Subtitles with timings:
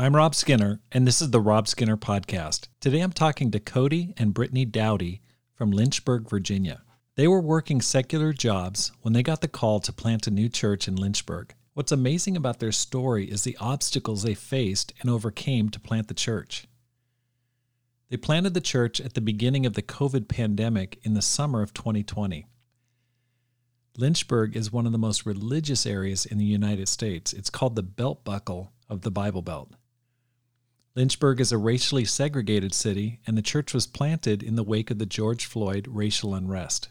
[0.00, 2.68] I'm Rob Skinner, and this is the Rob Skinner Podcast.
[2.80, 5.20] Today I'm talking to Cody and Brittany Dowdy
[5.52, 6.80] from Lynchburg, Virginia.
[7.16, 10.88] They were working secular jobs when they got the call to plant a new church
[10.88, 11.54] in Lynchburg.
[11.74, 16.14] What's amazing about their story is the obstacles they faced and overcame to plant the
[16.14, 16.66] church.
[18.08, 21.74] They planted the church at the beginning of the COVID pandemic in the summer of
[21.74, 22.46] 2020.
[23.98, 27.34] Lynchburg is one of the most religious areas in the United States.
[27.34, 29.74] It's called the belt buckle of the Bible Belt.
[30.96, 34.98] Lynchburg is a racially segregated city, and the church was planted in the wake of
[34.98, 36.88] the George Floyd racial unrest.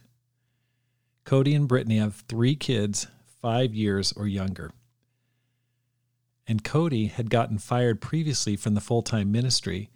[1.26, 3.08] Cody and Brittany have three kids,
[3.42, 4.72] five years or younger.
[6.48, 9.92] And Cody had gotten fired previously from the full time ministry,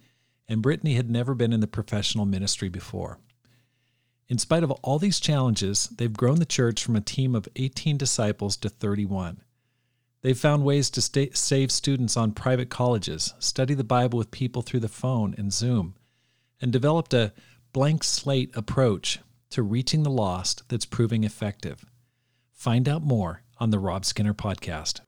[0.46, 3.18] and Brittany had never been in the professional ministry before.
[4.28, 7.96] In spite of all these challenges, they've grown the church from a team of 18
[7.96, 9.40] disciples to 31.
[10.24, 14.62] They've found ways to stay, save students on private colleges, study the Bible with people
[14.62, 15.96] through the phone and Zoom,
[16.62, 17.34] and developed a
[17.74, 19.18] blank slate approach
[19.50, 21.84] to reaching the lost that's proving effective.
[22.54, 25.00] Find out more on the Rob Skinner podcast.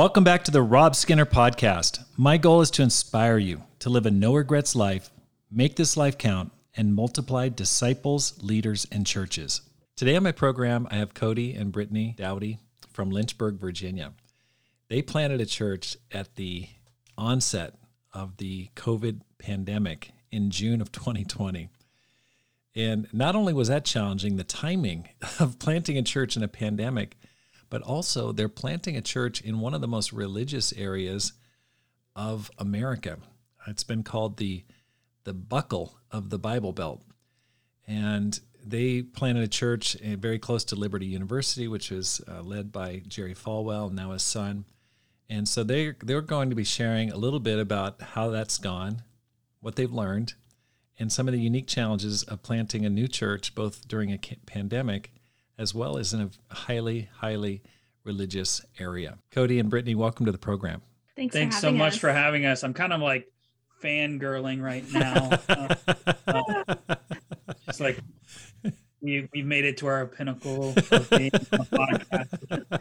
[0.00, 2.06] Welcome back to the Rob Skinner podcast.
[2.16, 5.10] My goal is to inspire you to live a no regrets life,
[5.50, 9.60] make this life count, and multiply disciples, leaders, and churches.
[9.96, 12.60] Today on my program, I have Cody and Brittany Dowdy
[12.94, 14.14] from Lynchburg, Virginia.
[14.88, 16.70] They planted a church at the
[17.18, 17.74] onset
[18.14, 21.68] of the COVID pandemic in June of 2020.
[22.74, 27.18] And not only was that challenging, the timing of planting a church in a pandemic
[27.70, 31.32] but also they're planting a church in one of the most religious areas
[32.14, 33.18] of America.
[33.66, 34.64] It's been called the
[35.24, 37.02] the buckle of the Bible Belt,
[37.86, 42.72] and they planted a church eh, very close to Liberty University, which was uh, led
[42.72, 44.64] by Jerry Falwell, now his son.
[45.28, 49.02] And so they they're going to be sharing a little bit about how that's gone,
[49.60, 50.34] what they've learned,
[50.98, 55.12] and some of the unique challenges of planting a new church, both during a pandemic
[55.60, 57.62] as well as in a highly, highly
[58.04, 59.18] religious area.
[59.30, 60.80] Cody and Brittany, welcome to the program.
[61.14, 62.64] Thanks, Thanks so much for having us.
[62.64, 63.30] I'm kind of like
[63.84, 65.28] fangirling right now.
[65.50, 65.74] uh,
[66.26, 66.94] uh,
[67.68, 67.98] it's like
[69.02, 72.78] we we've made it to our pinnacle of being on podcast.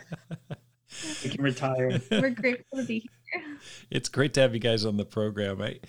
[1.25, 1.99] we can retire.
[2.09, 3.43] We're grateful to be here.
[3.91, 5.61] It's great to have you guys on the program.
[5.61, 5.79] I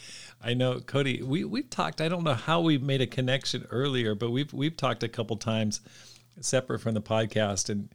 [0.43, 4.17] I know Cody, we we've talked, I don't know how we made a connection earlier,
[4.17, 5.83] but we've we've talked a couple times
[6.41, 7.69] separate from the podcast.
[7.69, 7.89] And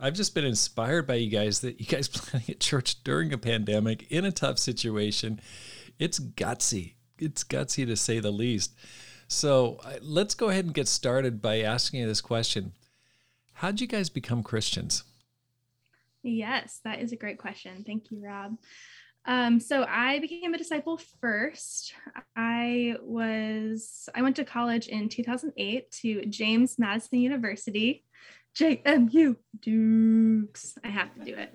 [0.00, 3.38] I've just been inspired by you guys that you guys planning a church during a
[3.38, 5.40] pandemic in a tough situation.
[5.98, 6.94] It's gutsy.
[7.18, 8.74] It's gutsy to say the least.
[9.26, 12.72] So uh, let's go ahead and get started by asking you this question
[13.54, 15.02] How'd you guys become Christians?
[16.22, 17.82] Yes, that is a great question.
[17.84, 18.56] Thank you, Rob.
[19.24, 21.92] Um, so I became a disciple first.
[22.34, 28.04] I was I went to college in 2008 to James Madison University,
[28.56, 30.78] JMU Dukes.
[30.82, 31.54] I have to do it.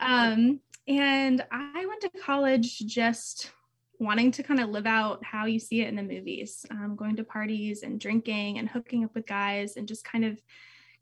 [0.00, 3.50] Um, and I went to college just
[3.98, 7.16] wanting to kind of live out how you see it in the movies, um, going
[7.16, 10.40] to parties and drinking and hooking up with guys and just kind of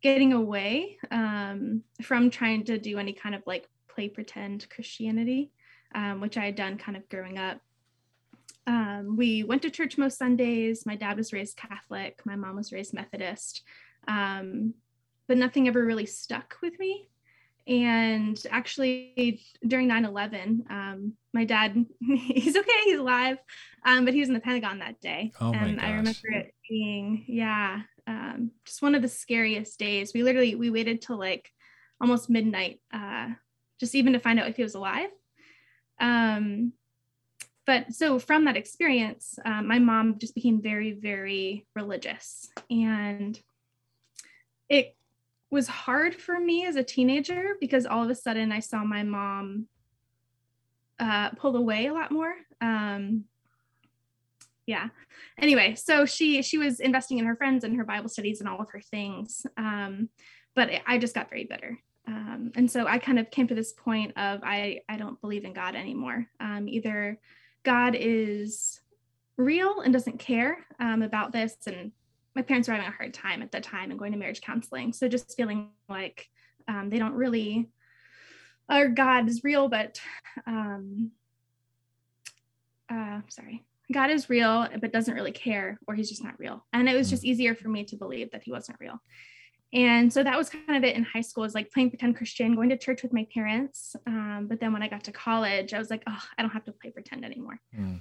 [0.02, 5.50] getting away um, from trying to do any kind of like play pretend Christianity
[5.94, 7.60] um, which I had done kind of growing up.
[8.66, 10.86] Um, we went to church most Sundays.
[10.86, 13.62] My dad was raised Catholic, my mom was raised Methodist,
[14.06, 14.74] um,
[15.26, 17.08] but nothing ever really stuck with me.
[17.66, 23.38] And actually, during 9 11, um, my dad, he's okay, he's alive,
[23.84, 25.32] um, but he was in the Pentagon that day.
[25.40, 30.12] Oh and I remember it being, yeah, um, just one of the scariest days.
[30.12, 31.50] We literally, we waited till like
[32.00, 33.28] almost midnight, uh,
[33.78, 35.10] just even to find out if he was alive.
[36.02, 36.74] Um,
[37.64, 42.50] but so from that experience, um, my mom just became very, very religious.
[42.68, 43.40] And
[44.68, 44.96] it
[45.50, 49.04] was hard for me as a teenager because all of a sudden I saw my
[49.04, 49.68] mom
[50.98, 52.34] uh, pull away a lot more.
[52.60, 53.24] Um,
[54.66, 54.88] yeah.
[55.38, 58.60] Anyway, so she she was investing in her friends and her Bible studies and all
[58.60, 59.46] of her things.
[59.56, 60.08] Um,
[60.54, 61.78] but I just got very bitter.
[62.06, 65.44] Um, and so I kind of came to this point of I, I don't believe
[65.44, 66.26] in God anymore.
[66.40, 67.18] Um, either
[67.62, 68.80] God is
[69.36, 71.56] real and doesn't care um, about this.
[71.66, 71.92] And
[72.34, 74.92] my parents were having a hard time at the time and going to marriage counseling.
[74.92, 76.28] So just feeling like
[76.68, 77.68] um, they don't really,
[78.70, 80.00] or God is real, but
[80.46, 81.12] um,
[82.90, 86.64] uh, sorry, God is real, but doesn't really care, or he's just not real.
[86.72, 89.00] And it was just easier for me to believe that he wasn't real.
[89.72, 92.54] And so that was kind of it in high school, was like playing pretend Christian,
[92.54, 93.96] going to church with my parents.
[94.06, 96.64] Um, but then when I got to college, I was like, oh, I don't have
[96.64, 97.58] to play pretend anymore.
[97.76, 98.00] Mm.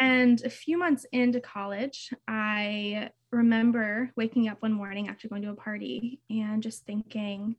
[0.00, 5.50] And a few months into college, I remember waking up one morning after going to
[5.50, 7.54] a party and just thinking,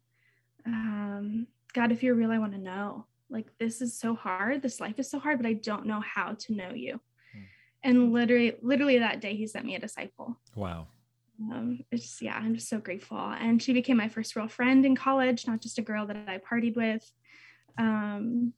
[0.65, 3.05] um, God, if you're real, I want to know.
[3.29, 4.61] Like, this is so hard.
[4.61, 6.99] This life is so hard, but I don't know how to know you.
[7.35, 7.43] Mm.
[7.83, 10.37] And literally, literally that day, he sent me a disciple.
[10.53, 10.87] Wow
[11.41, 13.17] um, it's yeah, I'm just so grateful.
[13.17, 16.39] And she became my first real friend in college, not just a girl that I
[16.39, 17.09] partied with.
[17.77, 18.53] Um,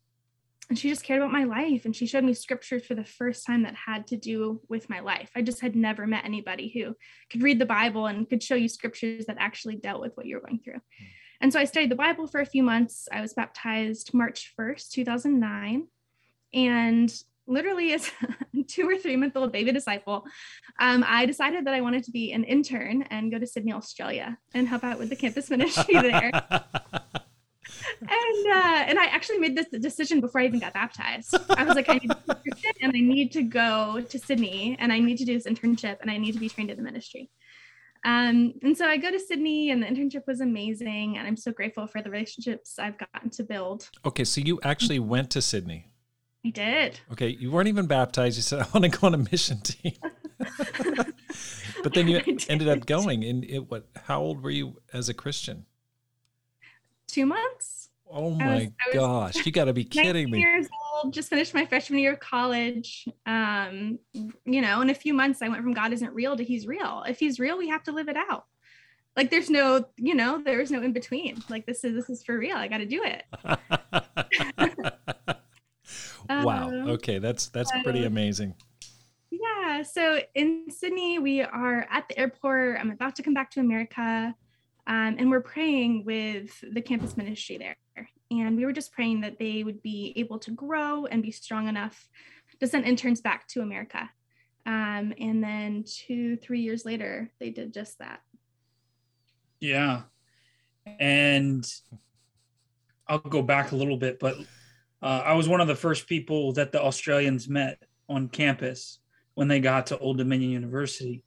[0.70, 3.46] and she just cared about my life and she showed me scriptures for the first
[3.46, 5.30] time that had to do with my life.
[5.36, 6.96] I just had never met anybody who
[7.30, 10.36] could read the Bible and could show you scriptures that actually dealt with what you
[10.36, 10.82] were going through.
[11.40, 13.08] And so I studied the Bible for a few months.
[13.12, 15.88] I was baptized March 1st, 2009.
[16.54, 18.12] And literally as
[18.58, 20.26] a two or three month old baby disciple,
[20.80, 24.38] um, I decided that I wanted to be an intern and go to Sydney, Australia
[24.54, 26.32] and help out with the campus ministry there.
[28.02, 31.36] and uh, and I actually made this decision before I even got baptized.
[31.50, 32.38] I was like, I need to
[32.82, 36.12] and I need to go to Sydney and I need to do this internship and
[36.12, 37.30] I need to be trained in the ministry.
[38.06, 41.52] Um, and so I go to Sydney and the internship was amazing and I'm so
[41.52, 43.90] grateful for the relationships I've gotten to build.
[44.06, 45.92] Okay, so you actually went to Sydney.
[46.46, 47.00] I did.
[47.12, 48.38] Okay, you weren't even baptized.
[48.38, 49.94] You said I want to go on a mission team.
[51.84, 53.24] but then you ended up going.
[53.24, 53.88] And it what?
[54.04, 55.66] How old were you as a Christian?
[57.08, 57.90] Two months.
[58.08, 59.46] Oh my was, gosh!
[59.46, 60.38] You got to be kidding me.
[60.40, 63.08] Years old, just finished my freshman year of college.
[63.26, 66.68] Um, you know, in a few months, I went from God isn't real to He's
[66.68, 67.04] real.
[67.08, 68.46] If He's real, we have to live it out.
[69.16, 71.42] Like there's no, you know, there's no in between.
[71.50, 72.56] Like this is this is for real.
[72.56, 73.24] I got to do it.
[76.30, 76.70] Wow.
[76.70, 78.56] Um, okay, that's that's pretty amazing.
[79.32, 79.82] Yeah.
[79.84, 82.80] So in Sydney, we are at the airport.
[82.80, 84.36] I'm about to come back to America,
[84.88, 87.78] um, and we're praying with the campus ministry there.
[88.32, 91.68] And we were just praying that they would be able to grow and be strong
[91.68, 92.08] enough
[92.60, 94.10] to send interns back to America.
[94.66, 98.22] Um, and then two, three years later, they did just that.
[99.60, 100.04] Yeah.
[101.00, 101.72] And
[103.08, 104.38] I'll go back a little bit, but
[105.06, 107.78] uh, I was one of the first people that the Australians met
[108.10, 108.98] on campus
[109.36, 111.24] when they got to Old Dominion University.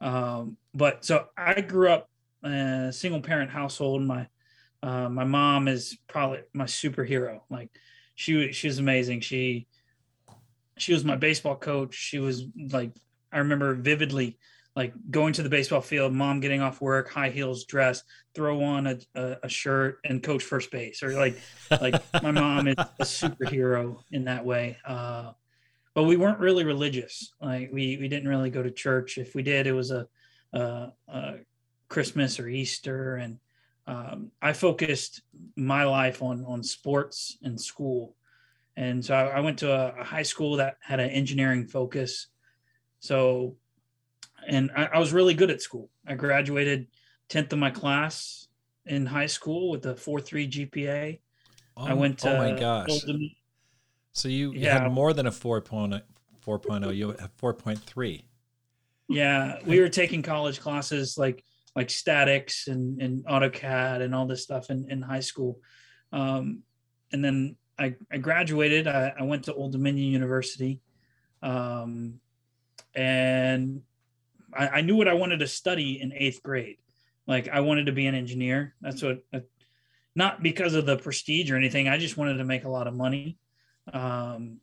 [0.00, 2.08] Um, but so I grew up
[2.44, 4.02] in a single parent household.
[4.02, 4.28] My
[4.84, 7.40] uh, my mom is probably my superhero.
[7.50, 7.70] Like
[8.14, 9.22] she she was amazing.
[9.22, 9.66] She
[10.76, 11.94] she was my baseball coach.
[11.94, 12.92] She was like
[13.32, 14.38] I remember vividly
[14.78, 18.86] like going to the baseball field, mom getting off work, high heels dress, throw on
[18.86, 18.96] a,
[19.42, 21.36] a, shirt and coach first base or like,
[21.80, 24.76] like my mom is a superhero in that way.
[24.86, 25.32] Uh,
[25.94, 27.34] but we weren't really religious.
[27.40, 29.18] Like we, we didn't really go to church.
[29.18, 30.06] If we did, it was a,
[30.52, 31.34] a, a
[31.88, 33.16] Christmas or Easter.
[33.16, 33.40] And
[33.88, 35.22] um, I focused
[35.56, 38.14] my life on, on sports and school.
[38.76, 42.28] And so I, I went to a, a high school that had an engineering focus.
[43.00, 43.56] So
[44.48, 45.90] and I, I, was really good at school.
[46.06, 46.88] I graduated
[47.28, 48.48] 10th of my class
[48.86, 51.20] in high school with a 4.3 GPA.
[51.76, 52.34] Oh, I went to.
[52.34, 52.88] Oh my gosh.
[52.88, 53.30] Golden,
[54.12, 54.82] so you, you yeah.
[54.82, 56.02] had more than a 4.0,
[56.44, 58.24] 4.0 you have 4.3.
[59.08, 59.58] Yeah.
[59.64, 61.44] We were taking college classes like
[61.76, 65.60] like statics and, and AutoCAD and all this stuff in, in high school.
[66.12, 66.62] Um,
[67.12, 68.88] and then I, I graduated.
[68.88, 70.80] I, I went to Old Dominion University.
[71.40, 72.20] Um,
[72.94, 73.82] and
[74.56, 76.78] I, I, knew what I wanted to study in eighth grade.
[77.26, 78.74] Like I wanted to be an engineer.
[78.80, 79.40] That's what, uh,
[80.14, 81.88] not because of the prestige or anything.
[81.88, 83.38] I just wanted to make a lot of money.
[83.92, 84.58] Um,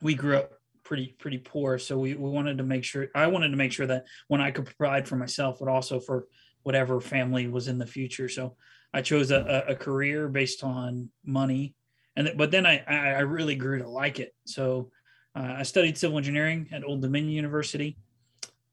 [0.00, 0.52] we grew up
[0.84, 3.08] pretty pretty poor, so we, we wanted to make sure.
[3.14, 6.26] I wanted to make sure that when I could provide for myself, but also for
[6.62, 8.28] whatever family was in the future.
[8.28, 8.56] So
[8.92, 11.74] I chose a, a career based on money,
[12.16, 14.34] and but then I I really grew to like it.
[14.46, 14.90] So
[15.34, 17.98] uh, I studied civil engineering at Old Dominion University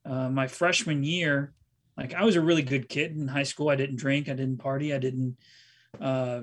[0.04, 1.54] uh, my freshman year,
[1.96, 3.68] like I was a really good kid in high school.
[3.68, 5.36] I didn't drink, I didn't party, I didn't.
[6.00, 6.42] Uh,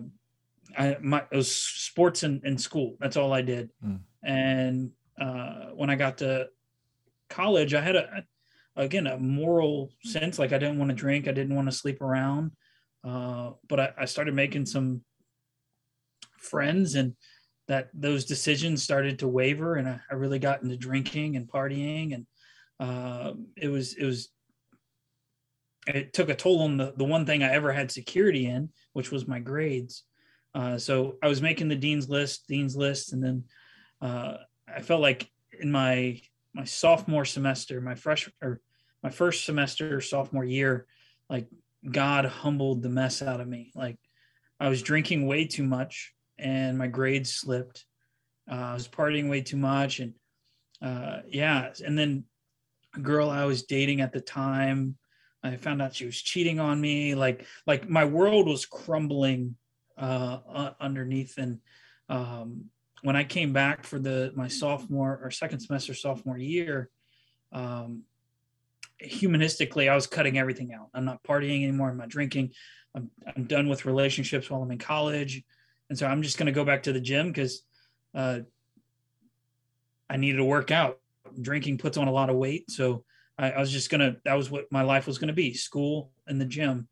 [0.77, 2.95] I my it was sports and, and school.
[2.99, 3.71] That's all I did.
[3.83, 3.99] Mm.
[4.23, 6.47] And uh, when I got to
[7.29, 8.23] college, I had a
[8.75, 10.37] again a moral sense.
[10.37, 12.51] Like I didn't want to drink, I didn't want to sleep around.
[13.03, 15.01] Uh, but I, I started making some
[16.37, 17.15] friends and
[17.67, 22.13] that those decisions started to waver and I, I really got into drinking and partying
[22.13, 22.25] and
[22.79, 24.29] uh, it was it was
[25.87, 29.11] it took a toll on the, the one thing I ever had security in, which
[29.11, 30.03] was my grades.
[30.53, 33.43] Uh, so I was making the dean's list, dean's list, and then
[34.01, 34.37] uh,
[34.73, 36.21] I felt like in my
[36.53, 38.59] my sophomore semester, my fresh or
[39.03, 40.87] my first semester sophomore year,
[41.29, 41.47] like
[41.89, 43.71] God humbled the mess out of me.
[43.75, 43.97] Like
[44.59, 47.85] I was drinking way too much, and my grades slipped.
[48.49, 50.13] Uh, I was partying way too much, and
[50.81, 52.23] uh, yeah, and then
[53.03, 54.97] girl I was dating at the time
[55.43, 57.15] I found out she was cheating on me.
[57.15, 59.55] Like like my world was crumbling
[59.97, 61.37] uh, uh, underneath.
[61.37, 61.59] And
[62.09, 62.65] um,
[63.03, 66.89] when I came back for the my sophomore or second semester sophomore year,
[67.51, 68.03] um,
[69.01, 70.89] humanistically, I was cutting everything out.
[70.93, 71.89] I'm not partying anymore.
[71.89, 72.51] I'm not drinking.
[72.93, 75.43] I'm I'm done with relationships while I'm in college,
[75.89, 77.61] and so I'm just going to go back to the gym because
[78.13, 78.39] uh,
[80.09, 80.99] I needed to work out.
[81.41, 83.03] Drinking puts on a lot of weight, so
[83.37, 86.39] I, I was just gonna that was what my life was gonna be school and
[86.39, 86.87] the gym.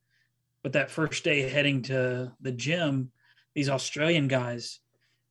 [0.63, 3.12] But that first day heading to the gym
[3.58, 4.82] these australian guys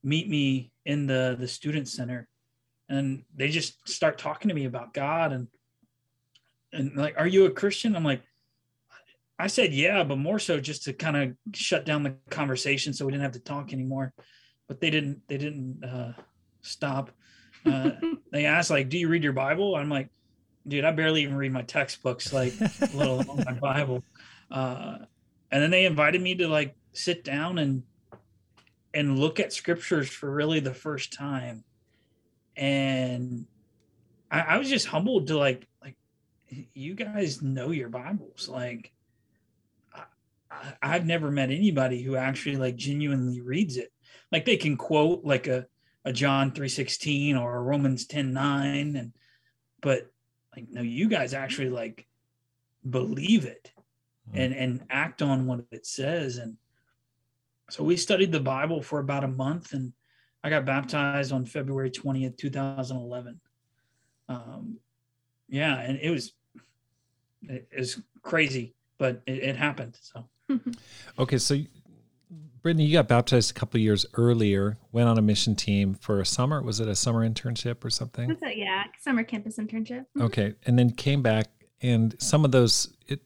[0.02, 2.26] meet me in the the student center
[2.88, 5.46] and they just start talking to me about god and
[6.72, 7.94] and like are you a christian?
[7.94, 8.22] I'm like
[9.38, 13.06] i said yeah but more so just to kind of shut down the conversation so
[13.06, 14.12] we didn't have to talk anymore.
[14.66, 16.14] But they didn't they didn't uh
[16.62, 17.12] stop
[17.66, 17.90] uh
[18.32, 20.08] they asked like do you read your bible i'm like
[20.68, 22.52] dude, I barely even read my textbooks, like
[22.94, 24.02] let alone my Bible.
[24.50, 24.98] Uh,
[25.50, 27.82] and then they invited me to like sit down and
[28.94, 31.64] and look at scriptures for really the first time.
[32.56, 33.46] And
[34.30, 35.96] I, I was just humbled to like like
[36.74, 38.48] you guys know your Bibles.
[38.48, 38.92] Like
[40.50, 43.92] I, I've never met anybody who actually like genuinely reads it.
[44.32, 45.66] Like they can quote like a,
[46.06, 49.12] a John 316 or a Romans 10:9 and
[49.82, 50.10] but
[50.56, 52.06] like no you guys actually like
[52.88, 53.72] believe it
[54.28, 54.38] mm-hmm.
[54.38, 56.56] and and act on what it says and
[57.68, 59.92] so we studied the bible for about a month and
[60.42, 63.40] i got baptized on february 20th 2011
[64.28, 64.78] um
[65.48, 66.32] yeah and it was
[67.42, 70.28] it was crazy but it, it happened so
[71.18, 71.56] okay so
[72.66, 76.26] Brittany, you got baptized a couple years earlier, went on a mission team for a
[76.26, 76.60] summer.
[76.60, 78.36] Was it a summer internship or something?
[78.44, 80.00] A, yeah, summer campus internship.
[80.00, 80.22] Mm-hmm.
[80.22, 80.54] Okay.
[80.66, 81.46] And then came back,
[81.80, 83.20] and some of those it,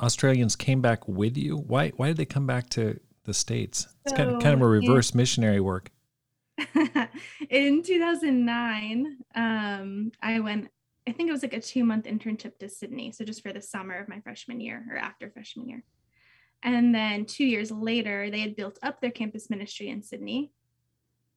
[0.00, 1.58] Australians came back with you.
[1.58, 3.86] Why, why did they come back to the States?
[4.06, 5.90] It's so, kind, of, kind of a reverse in, missionary work.
[7.50, 10.70] in 2009, um, I went,
[11.06, 13.12] I think it was like a two month internship to Sydney.
[13.12, 15.84] So just for the summer of my freshman year or after freshman year.
[16.62, 20.50] And then two years later, they had built up their campus ministry in Sydney.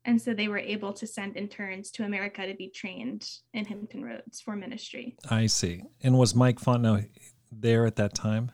[0.03, 4.03] And so they were able to send interns to America to be trained in Hampton
[4.03, 5.15] Roads for ministry.
[5.29, 5.83] I see.
[6.01, 7.07] And was Mike Fontenot
[7.51, 8.51] there at that time?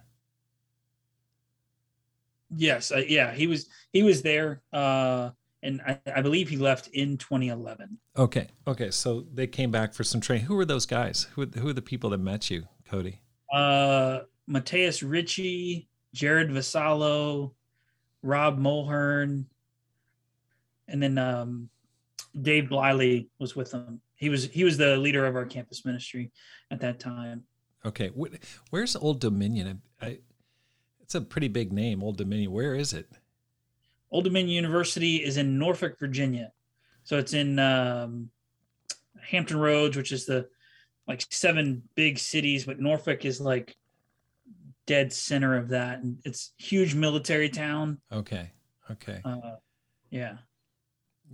[2.56, 3.68] Yes, uh, yeah, he was.
[3.92, 5.32] He was there, uh,
[5.64, 7.98] and I, I, believe he left in 2011.
[8.18, 8.90] Okay, okay.
[8.90, 10.46] So they came back for some training.
[10.46, 11.28] Who were those guys?
[11.34, 13.20] Who who are the people that met you, Cody?
[13.54, 17.52] Uh, Matthias Ritchie, Jared Vasallo,
[18.24, 19.46] Rob Mulhern,
[20.88, 21.70] and then um,
[22.42, 24.02] Dave Bliley was with them.
[24.16, 26.32] He was he was the leader of our campus ministry
[26.72, 27.44] at that time.
[27.86, 28.10] Okay,
[28.72, 29.82] where's Old Dominion?
[30.02, 30.18] I,
[31.00, 32.52] it's a pretty big name, Old Dominion.
[32.52, 33.08] Where is it?
[34.10, 36.52] Old Dominion University is in Norfolk, Virginia.
[37.04, 38.32] So it's in um,
[39.22, 40.48] Hampton Roads, which is the
[41.08, 43.78] like seven big cities, but Norfolk is like
[44.88, 46.00] dead center of that.
[46.00, 48.00] And it's huge military town.
[48.12, 48.50] Okay.
[48.90, 49.22] Okay.
[49.24, 49.58] Uh,
[50.10, 50.38] yeah.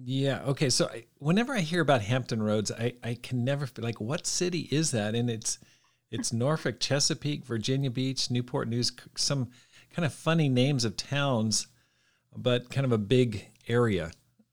[0.03, 0.41] Yeah.
[0.47, 0.69] Okay.
[0.69, 4.67] So I, whenever I hear about Hampton Roads, I, I can never like what city
[4.71, 5.15] is that?
[5.15, 5.59] And it's
[6.11, 9.49] it's Norfolk, Chesapeake, Virginia Beach, Newport News, some
[9.95, 11.67] kind of funny names of towns,
[12.35, 14.11] but kind of a big area,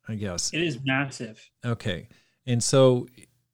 [0.08, 0.52] I guess.
[0.52, 1.50] It is massive.
[1.64, 2.08] Okay.
[2.46, 3.08] And so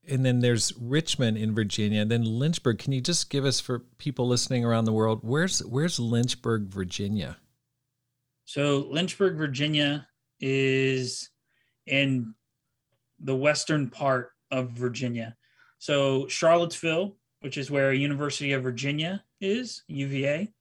[0.08, 2.78] and then there's Richmond in Virginia, and then Lynchburg.
[2.78, 7.36] Can you just give us for people listening around the world, where's where's Lynchburg, Virginia?
[8.44, 10.06] So Lynchburg, Virginia
[10.40, 11.30] is
[11.86, 12.34] in
[13.18, 15.36] the western part of Virginia.
[15.78, 20.52] So Charlottesville, which is where University of Virginia is, UVA,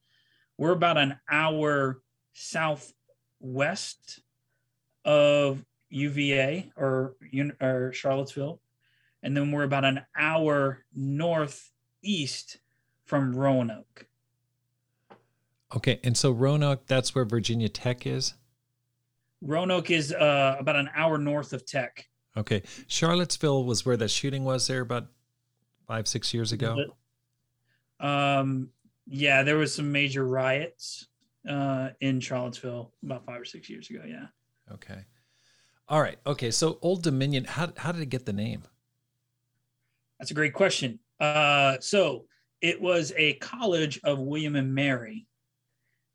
[0.58, 2.02] we're about an hour
[2.34, 4.22] southwest
[5.04, 7.16] of UVA or,
[7.62, 8.60] or Charlottesville
[9.26, 12.60] and then we're about an hour northeast
[13.06, 14.06] from Roanoke.
[15.76, 18.36] Okay, and so Roanoke, that's where Virginia Tech is.
[19.42, 22.08] Roanoke is uh, about an hour north of Tech.
[22.38, 25.08] Okay, Charlottesville was where that shooting was there about
[25.88, 26.86] five six years ago.
[28.00, 28.70] Um,
[29.08, 31.08] yeah, there was some major riots
[31.50, 34.02] uh, in Charlottesville about five or six years ago.
[34.08, 34.28] Yeah.
[34.72, 35.04] Okay.
[35.90, 36.18] All right.
[36.28, 36.52] Okay.
[36.52, 38.64] So Old Dominion, how how did it get the name?
[40.20, 41.00] That's a great question.
[41.20, 42.26] Uh, so
[42.62, 45.28] it was a college of William and Mary.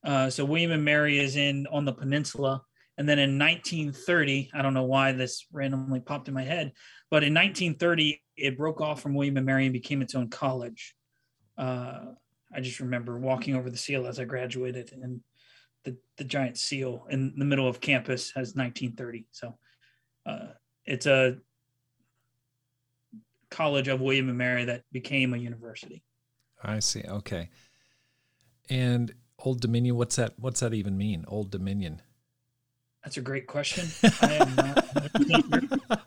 [0.05, 2.63] Uh, so William and Mary is in on the peninsula,
[2.97, 6.73] and then in 1930, I don't know why this randomly popped in my head,
[7.11, 10.95] but in 1930 it broke off from William and Mary and became its own college.
[11.57, 12.01] Uh,
[12.55, 15.21] I just remember walking over the seal as I graduated, and
[15.85, 19.27] the the giant seal in the middle of campus has 1930.
[19.31, 19.59] So
[20.27, 20.49] uh,
[20.85, 21.37] it's a
[23.51, 26.03] college of William and Mary that became a university.
[26.63, 27.03] I see.
[27.03, 27.49] Okay.
[28.69, 30.35] And Old Dominion, what's that?
[30.39, 31.25] What's that even mean?
[31.29, 32.03] Old Dominion.
[33.03, 33.89] That's a great question.
[34.23, 36.01] I am not.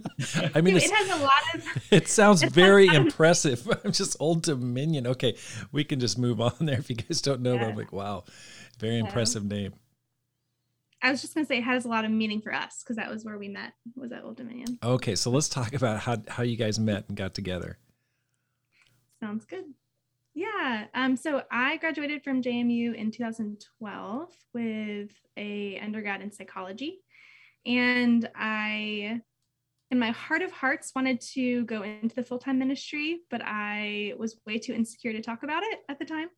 [0.56, 1.64] I mean, it has a lot of.
[1.92, 3.68] It sounds very impressive.
[3.84, 5.08] I'm just Old Dominion.
[5.08, 5.36] Okay,
[5.72, 6.78] we can just move on there.
[6.78, 7.68] If you guys don't know, yeah.
[7.68, 8.24] I'm like, wow,
[8.80, 9.06] very yeah.
[9.06, 9.74] impressive name.
[11.04, 13.12] I was just gonna say it has a lot of meaning for us because that
[13.12, 13.74] was where we met.
[13.96, 14.80] Was at Old Dominion.
[14.82, 17.78] Okay, so let's talk about how how you guys met and got together.
[19.20, 19.66] Sounds good.
[20.34, 20.86] Yeah.
[20.96, 27.00] Um, so I graduated from JMU in 2012 with a undergrad in psychology.
[27.66, 29.22] And I,
[29.92, 34.40] in my heart of hearts, wanted to go into the full-time ministry, but I was
[34.46, 36.30] way too insecure to talk about it at the time.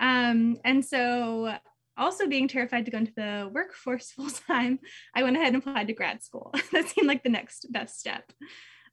[0.00, 1.56] Um, and so
[1.96, 4.78] also being terrified to go into the workforce full time,
[5.14, 6.52] I went ahead and applied to grad school.
[6.72, 8.32] that seemed like the next best step.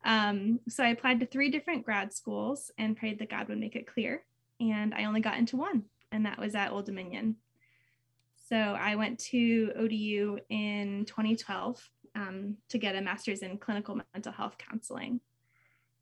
[0.03, 3.75] Um, so I applied to three different grad schools and prayed that God would make
[3.75, 4.23] it clear
[4.61, 7.37] and I only got into one, and that was at Old Dominion.
[8.47, 14.31] So I went to ODU in 2012 um, to get a master's in clinical mental
[14.31, 15.19] health counseling.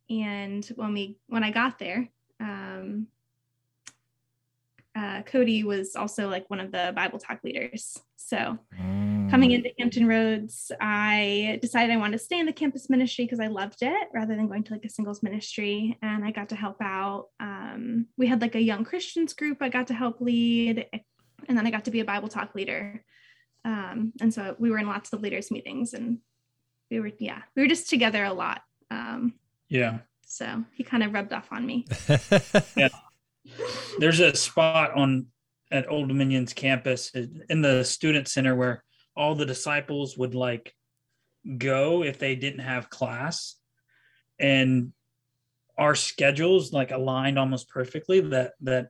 [0.09, 2.09] And when we when I got there,
[2.39, 3.07] um,
[4.99, 7.97] uh, Cody was also like one of the Bible talk leaders.
[8.17, 9.31] So mm.
[9.31, 13.39] coming into Hampton Roads, I decided I wanted to stay in the campus ministry because
[13.39, 15.97] I loved it rather than going to like a singles ministry.
[16.01, 17.27] And I got to help out.
[17.39, 20.85] Um, we had like a young Christians group I got to help lead.
[21.47, 23.01] And then I got to be a Bible talk leader.
[23.63, 26.19] Um, and so we were in lots of leaders meetings and
[26.91, 28.63] we were, yeah, we were just together a lot.
[28.91, 29.35] Um,
[29.69, 29.99] yeah.
[30.25, 31.85] So he kind of rubbed off on me.
[32.75, 32.89] yeah.
[33.97, 35.27] There's a spot on
[35.71, 38.83] at Old Dominion's campus in the student center where
[39.15, 40.73] all the disciples would like
[41.57, 43.55] go if they didn't have class.
[44.39, 44.93] And
[45.77, 48.89] our schedules like aligned almost perfectly that that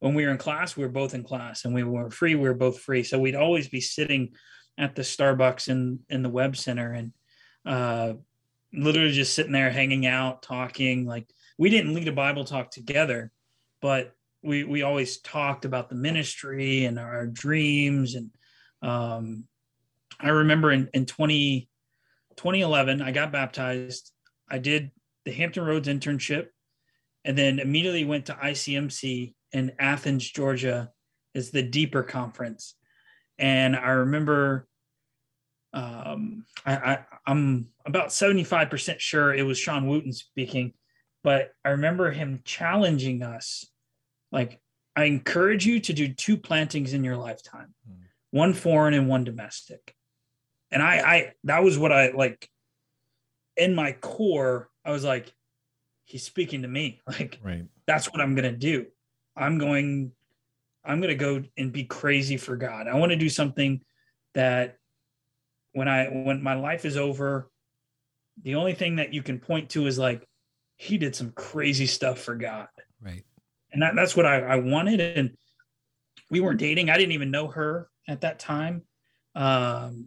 [0.00, 2.48] when we were in class we were both in class and we were free we
[2.48, 3.02] were both free.
[3.02, 4.34] So we'd always be sitting
[4.76, 7.12] at the starbucks in in the Webb Center and
[7.64, 8.14] uh
[8.72, 11.06] literally just sitting there hanging out talking.
[11.06, 13.32] Like we didn't lead a bible talk together
[13.80, 18.30] but we we always talked about the ministry and our dreams and
[18.82, 19.44] um,
[20.20, 21.68] i remember in, in 20,
[22.36, 24.12] 2011 i got baptized.
[24.50, 24.90] I did
[25.24, 26.46] the hampton roads internship
[27.24, 30.90] and then immediately went to icmc in athens georgia
[31.34, 32.74] is the deeper conference.
[33.38, 34.66] And i remember
[35.74, 40.72] um, I, I i'm about 75% sure it was sean wooten speaking
[41.28, 43.66] but I remember him challenging us
[44.32, 44.62] like,
[44.96, 47.96] I encourage you to do two plantings in your lifetime mm.
[48.30, 49.94] one foreign and one domestic.
[50.70, 52.48] And I, I, that was what I like
[53.58, 54.70] in my core.
[54.86, 55.30] I was like,
[56.06, 57.02] he's speaking to me.
[57.06, 57.66] Like, right.
[57.86, 58.86] that's what I'm going to do.
[59.36, 60.12] I'm going,
[60.82, 62.88] I'm going to go and be crazy for God.
[62.88, 63.82] I want to do something
[64.32, 64.78] that
[65.74, 67.50] when I, when my life is over,
[68.42, 70.26] the only thing that you can point to is like,
[70.78, 72.68] he did some crazy stuff for God.
[73.02, 73.24] Right.
[73.72, 75.00] And that, that's what I, I wanted.
[75.00, 75.36] And
[76.30, 76.88] we weren't dating.
[76.88, 78.82] I didn't even know her at that time.
[79.34, 80.06] Um,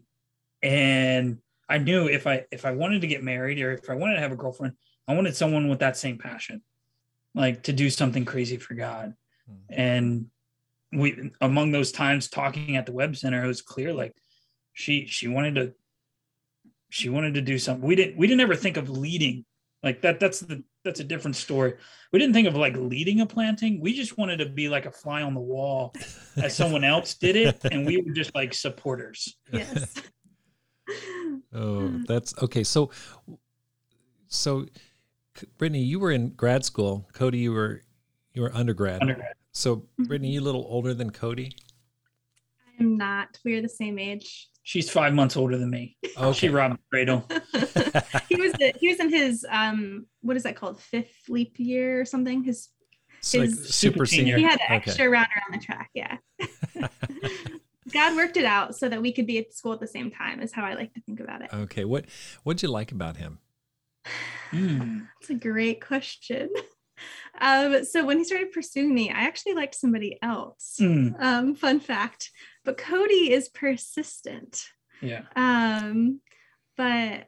[0.63, 1.37] and
[1.69, 4.21] I knew if I if I wanted to get married or if I wanted to
[4.21, 4.75] have a girlfriend,
[5.07, 6.61] I wanted someone with that same passion,
[7.35, 9.13] like to do something crazy for God.
[9.49, 9.79] Mm-hmm.
[9.79, 10.25] And
[10.93, 14.13] we among those times talking at the Webb Center, it was clear like
[14.73, 15.73] she she wanted to
[16.89, 17.87] she wanted to do something.
[17.87, 19.45] We didn't we didn't ever think of leading
[19.83, 21.73] like that that's the that's a different story.
[22.11, 23.79] We didn't think of like leading a planting.
[23.81, 25.93] We just wanted to be like a fly on the wall
[26.37, 29.37] as someone else did it and we were just like supporters.
[29.51, 29.93] Yes.
[31.53, 32.03] Oh hmm.
[32.05, 32.91] that's okay so
[34.27, 34.65] so
[35.57, 37.07] brittany you were in grad school.
[37.13, 37.81] Cody you were
[38.33, 39.01] you were undergrad.
[39.01, 39.33] Undergrad.
[39.53, 40.33] So brittany mm-hmm.
[40.33, 41.53] you a little older than cody?
[42.67, 43.37] I am not.
[43.45, 44.49] We are the same age.
[44.63, 45.97] She's five months older than me.
[46.17, 46.37] Okay.
[46.37, 47.25] She robbed cradle.
[48.29, 51.99] he was the, he was in his um what is that called fifth leap year
[51.99, 52.43] or something.
[52.43, 52.69] His
[53.21, 54.37] his like super senior.
[54.37, 54.75] He had an okay.
[54.75, 55.89] extra rounder on the track.
[55.93, 56.17] Yeah.
[57.91, 60.41] God worked it out so that we could be at school at the same time.
[60.41, 61.49] Is how I like to think about it.
[61.53, 61.85] Okay.
[61.85, 62.05] What
[62.43, 63.39] What did you like about him?
[64.51, 65.07] Mm.
[65.21, 66.49] That's a great question.
[67.39, 70.77] Um, so when he started pursuing me, I actually liked somebody else.
[70.79, 71.21] Mm.
[71.21, 72.31] Um, fun fact.
[72.63, 74.63] But Cody is persistent.
[75.01, 75.23] Yeah.
[75.35, 76.21] Um,
[76.77, 77.27] but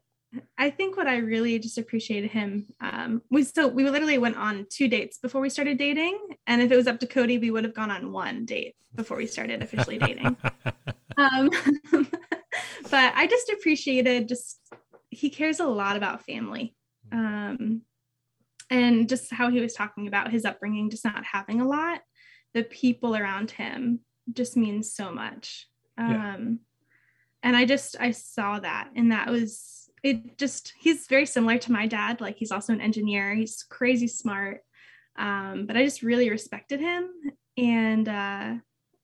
[0.57, 2.67] I think what I really just appreciated him.
[2.81, 6.71] Um, we so we literally went on two dates before we started dating, and if
[6.71, 9.61] it was up to Cody, we would have gone on one date before we started
[9.61, 10.35] officially dating.
[11.17, 11.49] um,
[12.89, 14.59] but I just appreciated just
[15.09, 16.75] he cares a lot about family,
[17.11, 17.81] um,
[18.69, 22.01] and just how he was talking about his upbringing, just not having a lot.
[22.53, 23.99] The people around him
[24.31, 25.67] just means so much.
[25.97, 26.35] Yeah.
[26.35, 26.59] Um,
[27.41, 31.71] and I just I saw that, and that was it just he's very similar to
[31.71, 34.61] my dad like he's also an engineer he's crazy smart
[35.17, 37.09] um, but i just really respected him
[37.57, 38.53] and uh,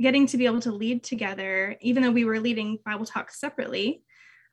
[0.01, 4.03] getting to be able to lead together even though we were leading bible talk separately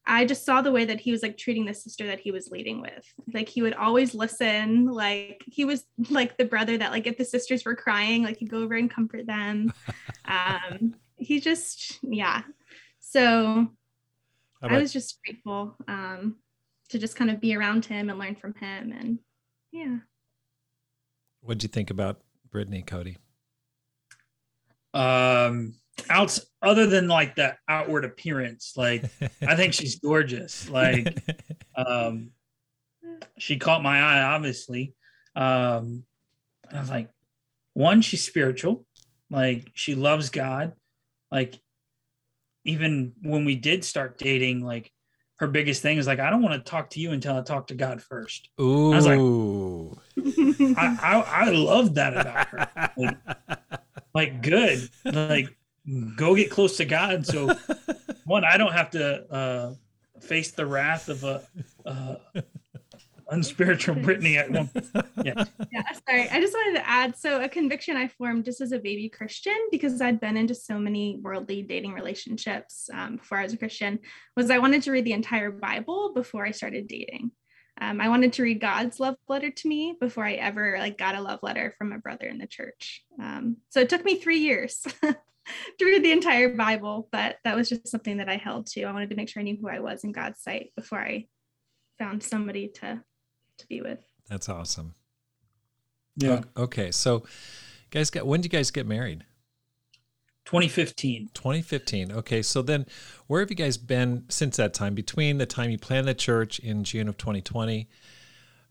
[0.07, 2.51] i just saw the way that he was like treating the sister that he was
[2.51, 7.07] leading with like he would always listen like he was like the brother that like
[7.07, 9.73] if the sisters were crying like he'd go over and comfort them
[10.27, 12.42] um he just yeah
[13.01, 13.69] so
[14.62, 16.37] I was just grateful um,
[16.90, 18.92] to just kind of be around him and learn from him.
[18.92, 19.19] And
[19.73, 19.99] yeah.
[21.40, 23.19] What'd you think about Brittany, Cody?
[24.95, 25.75] Um,
[26.11, 29.05] out other than like the outward appearance, like
[29.47, 30.69] I think she's gorgeous.
[30.69, 31.17] Like,
[31.77, 32.31] um,
[33.39, 34.95] she caught my eye, obviously.
[35.35, 36.05] Um,
[36.73, 37.09] I was like,
[37.75, 38.85] one, she's spiritual,
[39.31, 40.73] like she loves God.
[41.31, 41.59] Like
[42.65, 44.91] even when we did start dating, like
[45.37, 47.67] her biggest thing is like, I don't want to talk to you until I talk
[47.69, 48.49] to God first.
[48.61, 48.93] Ooh.
[48.93, 52.91] I was like, I, I, I love that about her.
[52.97, 53.17] Like,
[54.15, 54.89] like, good.
[55.05, 55.55] Like,
[56.16, 57.27] go get close to God.
[57.27, 57.55] So,
[58.25, 59.75] one, I don't have to uh,
[60.20, 61.42] face the wrath of a,
[61.85, 62.16] uh,
[63.29, 64.70] unspiritual Brittany at one.
[65.25, 65.44] Yeah.
[65.72, 65.83] Yeah.
[66.09, 66.29] Sorry.
[66.29, 67.16] I just wanted to add.
[67.16, 70.79] So a conviction I formed just as a baby Christian because I'd been into so
[70.79, 73.99] many worldly dating relationships um, before I was a Christian
[74.37, 77.33] was I wanted to read the entire Bible before I started dating.
[77.79, 81.14] Um, I wanted to read God's love letter to me before I ever like got
[81.14, 83.03] a love letter from a brother in the church.
[83.20, 84.83] Um, so it took me three years
[85.79, 88.85] to read the entire Bible, but that was just something that I held to.
[88.85, 91.27] I wanted to make sure I knew who I was in God's sight before I
[91.99, 93.03] found somebody to
[93.59, 94.01] to be with.
[94.29, 94.95] That's awesome.
[96.17, 96.43] Yeah.
[96.57, 96.91] Okay.
[96.91, 97.25] So,
[97.91, 99.25] guys, got when did you guys get married?
[100.47, 101.31] 2015.
[101.35, 102.13] 2015.
[102.13, 102.41] Okay.
[102.41, 102.87] So then,
[103.27, 104.95] where have you guys been since that time?
[104.95, 107.89] Between the time you planned the church in June of 2020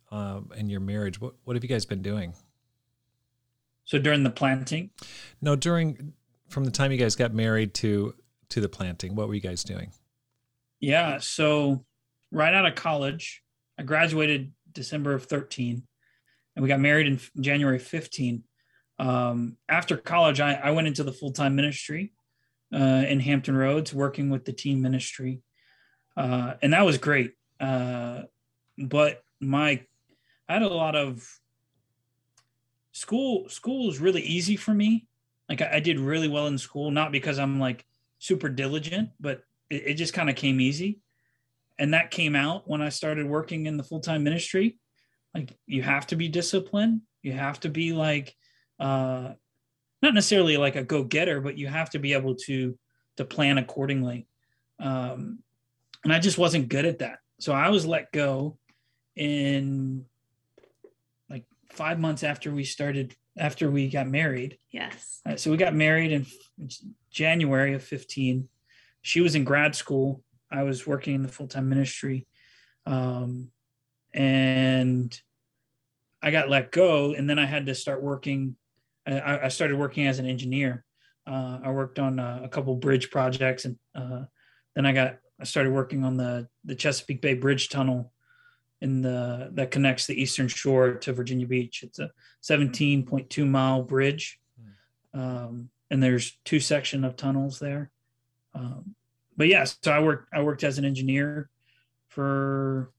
[0.09, 2.33] um, and your marriage, what, what have you guys been doing?
[3.83, 4.91] So during the planting?
[5.41, 6.13] No, during
[6.49, 8.13] from the time you guys got married to
[8.49, 9.91] to the planting, what were you guys doing?
[10.79, 11.17] Yeah.
[11.19, 11.83] So
[12.31, 13.41] right out of college,
[13.79, 15.83] I graduated December of 13,
[16.55, 18.43] and we got married in January 15.
[18.99, 22.13] Um, after college, I, I, went into the full time ministry
[22.73, 25.41] uh, in Hampton Roads, working with the teen ministry,
[26.15, 27.33] uh, and that was great.
[27.59, 28.21] Uh,
[28.77, 29.81] but my,
[30.47, 31.27] I had a lot of
[32.93, 33.49] school.
[33.49, 35.07] School was really easy for me.
[35.49, 37.85] Like I, I did really well in school, not because I'm like
[38.19, 40.99] super diligent, but it, it just kind of came easy
[41.77, 44.77] and that came out when I started working in the full time ministry.
[45.33, 47.01] Like you have to be disciplined.
[47.21, 48.35] You have to be like,
[48.79, 49.33] uh,
[50.01, 52.77] not necessarily like a go getter, but you have to be able to
[53.17, 54.27] to plan accordingly.
[54.79, 55.39] Um,
[56.03, 58.57] and I just wasn't good at that, so I was let go
[59.15, 60.05] in
[61.29, 64.57] like five months after we started after we got married.
[64.71, 65.21] Yes.
[65.25, 66.25] Uh, so we got married in
[67.11, 68.47] January of 15.
[69.01, 72.27] She was in grad school I was working in the full time ministry,
[72.85, 73.51] um,
[74.13, 75.19] and
[76.21, 78.55] I got let go, and then I had to start working.
[79.07, 80.83] I, I started working as an engineer.
[81.27, 84.23] Uh, I worked on a, a, couple bridge projects, and uh,
[84.75, 88.13] then I got I started working on the the Chesapeake Bay Bridge Tunnel
[88.81, 91.83] in the that connects the eastern shore to Virginia Beach.
[91.83, 92.11] It's a
[92.43, 95.19] 17.2 mile bridge, hmm.
[95.19, 97.91] um, and there's two section of tunnels there.
[98.53, 98.95] Um,
[99.37, 101.49] but yes, yeah, so I worked I worked as an engineer
[102.09, 102.91] for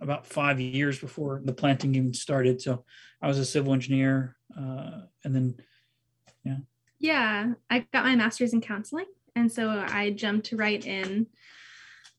[0.00, 2.60] about five years before the planting even started.
[2.60, 2.84] So
[3.20, 5.54] I was a civil engineer, uh, and then
[6.44, 6.56] yeah.
[6.98, 11.26] Yeah, I got my master's in counseling And so I jumped right in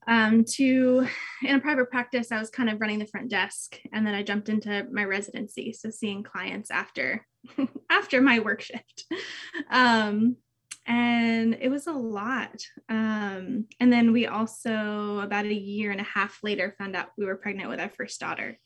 [0.07, 1.07] um, to
[1.43, 2.31] in a private practice.
[2.31, 5.73] I was kind of running the front desk, and then I jumped into my residency,
[5.73, 7.25] so seeing clients after
[7.89, 9.05] after my work shift.
[9.69, 10.37] Um,
[10.85, 12.61] and it was a lot.
[12.89, 17.25] Um, and then we also, about a year and a half later, found out we
[17.25, 18.59] were pregnant with our first daughter.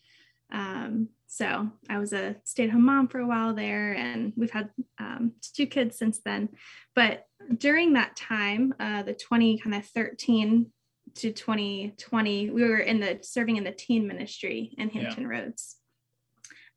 [0.51, 4.51] Um, so I was a stay at home mom for a while there, and we've
[4.51, 6.49] had um, two kids since then.
[6.95, 10.71] But during that time, uh, the 20 kind of 13
[11.17, 15.29] to 2020, we were in the serving in the teen ministry in Hampton yeah.
[15.29, 15.77] Roads.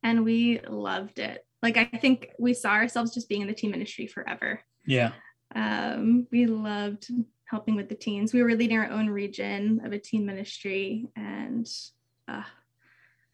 [0.02, 1.44] And we loved it.
[1.62, 4.60] Like, I think we saw ourselves just being in the teen ministry forever.
[4.86, 5.12] Yeah.
[5.54, 7.08] Um, we loved
[7.44, 8.32] helping with the teens.
[8.32, 11.68] We were leading our own region of a teen ministry, and
[12.28, 12.44] uh,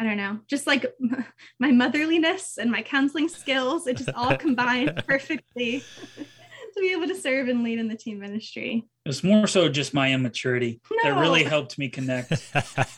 [0.01, 0.87] I don't know, just like
[1.59, 5.85] my motherliness and my counseling skills, it just all combined perfectly
[6.77, 8.87] to be able to serve and lead in the team ministry.
[9.05, 11.11] It's more so just my immaturity no.
[11.11, 12.33] that really helped me connect.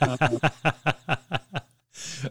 [0.00, 0.38] uh,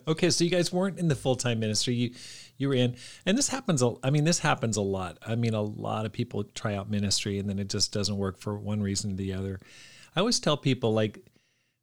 [0.08, 1.96] okay, so you guys weren't in the full time ministry.
[1.96, 2.12] You
[2.58, 3.84] you were in, and this happens.
[4.04, 5.20] I mean, this happens a lot.
[5.26, 8.40] I mean, a lot of people try out ministry and then it just doesn't work
[8.40, 9.60] for one reason or the other.
[10.16, 11.20] I always tell people like,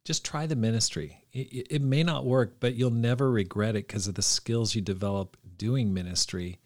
[0.03, 1.23] just try the ministry.
[1.31, 4.81] It, it may not work, but you'll never regret it because of the skills you
[4.81, 6.59] develop doing ministry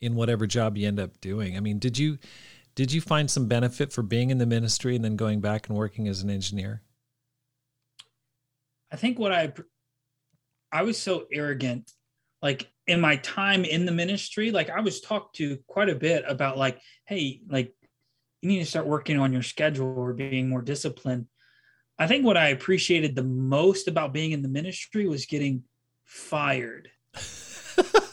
[0.00, 1.56] in whatever job you end up doing.
[1.56, 2.18] I mean, did you
[2.74, 5.76] did you find some benefit for being in the ministry and then going back and
[5.76, 6.82] working as an engineer?
[8.92, 9.52] I think what I
[10.72, 11.90] I was so arrogant.
[12.42, 16.24] Like in my time in the ministry, like I was talked to quite a bit
[16.28, 17.72] about like, hey, like
[18.42, 21.26] you need to start working on your schedule or being more disciplined.
[21.98, 25.64] I think what I appreciated the most about being in the ministry was getting
[26.04, 26.90] fired.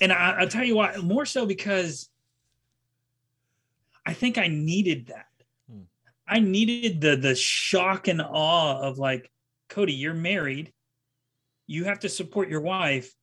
[0.00, 2.08] and I, will tell you why, more so because
[4.06, 5.26] I think I needed that.
[5.70, 5.82] Hmm.
[6.26, 9.30] I needed the the shock and awe of like,
[9.68, 10.72] Cody, you're married.
[11.66, 13.14] You have to support your wife,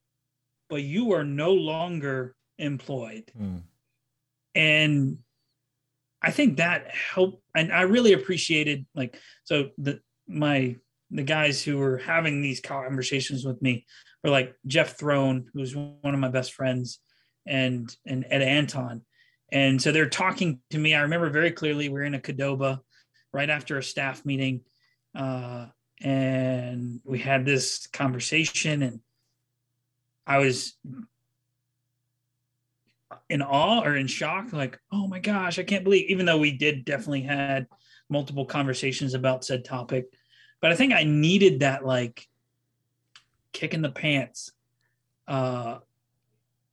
[0.69, 3.31] but you are no longer employed.
[3.37, 3.63] Mm.
[4.55, 5.17] And
[6.21, 7.41] I think that helped.
[7.53, 10.77] And I really appreciated like, so the, my,
[11.12, 13.86] the guys who were having these conversations with me
[14.24, 17.00] were like Jeff Throne, who's one of my best friends,
[17.46, 19.02] and and Ed Anton.
[19.52, 20.93] And so they're talking to me.
[20.93, 22.80] I remember very clearly we are in a Qdoba
[23.32, 24.62] right after a staff meeting.
[25.15, 25.67] Uh,
[26.02, 29.00] and we had this conversation and
[30.28, 30.78] i was
[33.30, 36.52] in awe or in shock like oh my gosh i can't believe even though we
[36.52, 37.65] did definitely had
[38.10, 40.06] multiple conversations about said topic
[40.62, 42.28] but i think i needed that like
[43.54, 44.52] kick in the pants
[45.28, 45.78] uh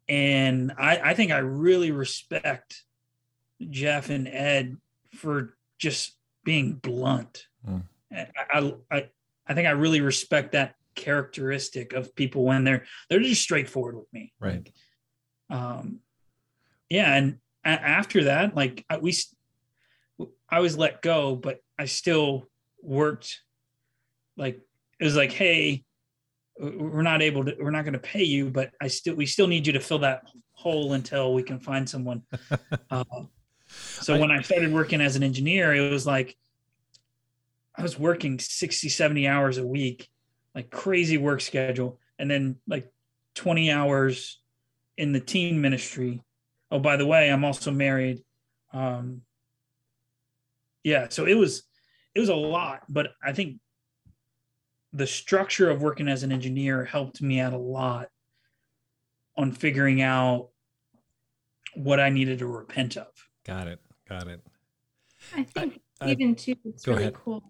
[0.09, 2.83] and i i think i really respect
[3.70, 4.77] jeff and ed
[5.14, 7.83] for just being blunt mm.
[8.12, 9.09] I, I
[9.47, 14.12] I think I really respect that characteristic of people when they're they're just straightforward with
[14.12, 14.33] me.
[14.40, 14.70] Right.
[15.51, 16.01] Um,
[16.88, 19.14] yeah, and a- after that, like I, we,
[20.49, 22.49] I was let go, but I still
[22.83, 23.40] worked.
[24.37, 24.61] Like
[25.01, 25.85] it was like, hey,
[26.59, 29.47] we're not able to, we're not going to pay you, but I still, we still
[29.47, 32.23] need you to fill that hole until we can find someone.
[32.90, 33.05] uh,
[33.66, 36.37] so I, when I started working as an engineer, it was like
[37.77, 40.09] I was working 60, 70 hours a week,
[40.55, 41.99] like crazy work schedule.
[42.18, 42.90] And then like
[43.35, 44.40] 20 hours
[44.97, 46.23] in the teen ministry.
[46.70, 48.23] Oh, by the way, I'm also married.
[48.73, 49.23] Um,
[50.83, 51.64] yeah, so it was
[52.14, 53.59] it was a lot, but I think
[54.94, 58.09] the structure of working as an engineer helped me out a lot
[59.37, 60.48] on figuring out
[61.74, 63.09] what I needed to repent of.
[63.44, 63.80] Got it.
[64.09, 64.40] Got it.
[65.35, 67.14] I think I, even too, it's really ahead.
[67.14, 67.42] cool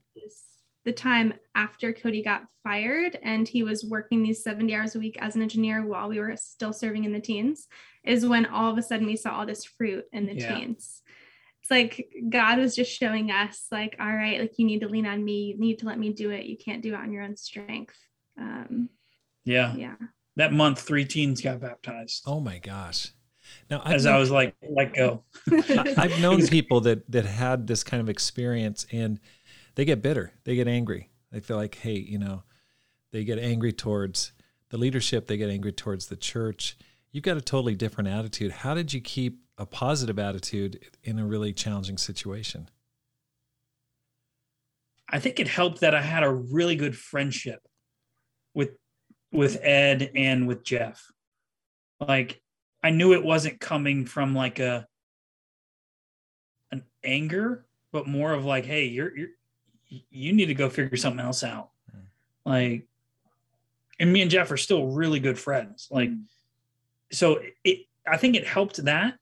[0.85, 5.17] the time after Cody got fired and he was working these 70 hours a week
[5.21, 7.69] as an engineer while we were still serving in the teens
[8.05, 10.55] is when all of a sudden we saw all this fruit in the yeah.
[10.55, 11.03] teens.
[11.65, 15.07] It's like God was just showing us, like, all right, like you need to lean
[15.07, 16.45] on me, you need to let me do it.
[16.45, 17.97] You can't do it on your own strength.
[18.39, 18.91] Um,
[19.47, 19.75] yeah.
[19.75, 19.95] Yeah.
[20.37, 22.25] That month, three teens got baptized.
[22.27, 23.13] Oh my gosh.
[23.71, 25.25] Now, I've as known, I was like, let go.
[25.97, 29.19] I've known people that that had this kind of experience, and
[29.75, 31.13] they get bitter, they get angry.
[31.33, 32.43] They feel like, hey, you know,
[33.11, 34.33] they get angry towards
[34.69, 36.77] the leadership, they get angry towards the church.
[37.11, 38.53] You've got a totally different attitude.
[38.53, 42.69] How did you keep a positive attitude in a really challenging situation?
[45.09, 47.61] I think it helped that I had a really good friendship
[48.55, 48.71] with
[49.31, 51.11] with Ed and with Jeff.
[52.01, 52.41] Like
[52.83, 54.87] I knew it wasn't coming from like a
[56.73, 59.29] an anger, but more of like, hey, you're you're
[59.89, 61.71] you need to go figure something else out.
[61.95, 62.01] Mm.
[62.45, 62.89] Like,
[64.01, 65.89] and me and Jeff are still really good friends.
[65.91, 66.25] Like, mm.
[67.13, 69.15] so it I think it helped that.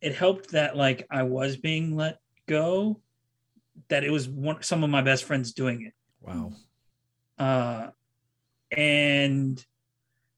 [0.00, 3.00] It helped that like I was being let go,
[3.88, 5.92] that it was one some of my best friends doing it.
[6.20, 6.52] Wow.
[7.38, 7.88] Uh
[8.76, 9.64] and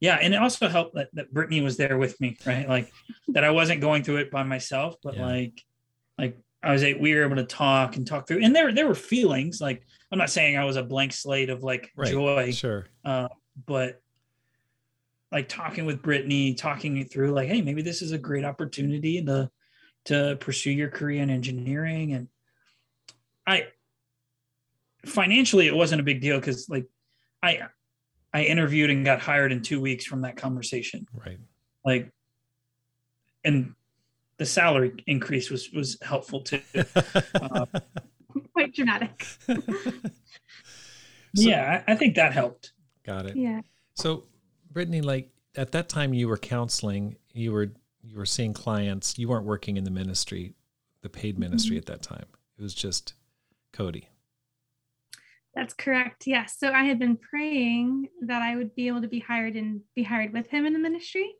[0.01, 2.69] yeah, and it also helped that, that Brittany was there with me, right?
[2.69, 2.93] Like
[3.29, 5.27] that I wasn't going through it by myself, but yeah.
[5.27, 5.65] like
[6.19, 8.95] like I was we were able to talk and talk through and there there were
[8.95, 12.11] feelings like I'm not saying I was a blank slate of like right.
[12.11, 12.53] joy.
[12.53, 12.87] Sure.
[13.05, 13.29] Uh,
[13.67, 14.01] but
[15.31, 19.23] like talking with Brittany, talking it through, like, hey, maybe this is a great opportunity
[19.25, 19.51] to
[20.07, 22.15] to pursue your career in engineering.
[22.15, 22.29] And
[23.47, 23.69] I
[25.05, 26.87] financially it wasn't a big deal because like
[27.43, 27.63] I
[28.33, 31.07] I interviewed and got hired in two weeks from that conversation.
[31.13, 31.39] Right.
[31.85, 32.11] Like
[33.45, 33.75] and
[34.39, 36.63] the salary increase was was helpful too.
[37.35, 37.67] uh,
[38.53, 39.27] Quite dramatic.
[39.47, 39.57] so,
[41.35, 42.73] yeah, I, I think that helped.
[43.05, 43.37] Got it.
[43.37, 43.61] Yeah.
[43.95, 44.25] So
[44.71, 49.29] Brittany, like at that time you were counseling, you were you were seeing clients, you
[49.29, 50.55] weren't working in the ministry,
[51.03, 51.79] the paid ministry mm-hmm.
[51.79, 52.27] at that time.
[52.59, 53.15] It was just
[53.73, 54.09] Cody.
[55.55, 56.27] That's correct.
[56.27, 56.57] Yes.
[56.59, 60.05] So I had been praying that I would be able to be hired and be
[60.05, 61.35] hired with him in the ministry.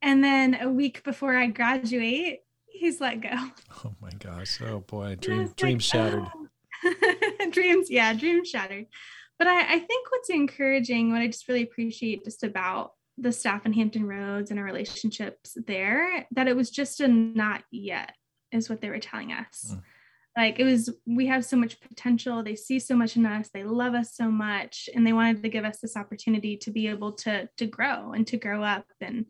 [0.00, 3.30] And then a week before I graduate, he's let go.
[3.84, 4.60] Oh my gosh.
[4.62, 5.16] Oh boy.
[5.20, 6.26] Dream dreams like, shattered.
[6.34, 7.50] Oh.
[7.50, 8.86] dreams, yeah, dreams shattered.
[9.42, 13.66] But I, I think what's encouraging, what I just really appreciate just about the staff
[13.66, 18.12] in Hampton Roads and our relationships there, that it was just a not yet,
[18.52, 19.72] is what they were telling us.
[19.74, 19.82] Mm.
[20.36, 22.44] Like it was, we have so much potential.
[22.44, 23.50] They see so much in us.
[23.52, 26.86] They love us so much, and they wanted to give us this opportunity to be
[26.86, 29.26] able to to grow and to grow up and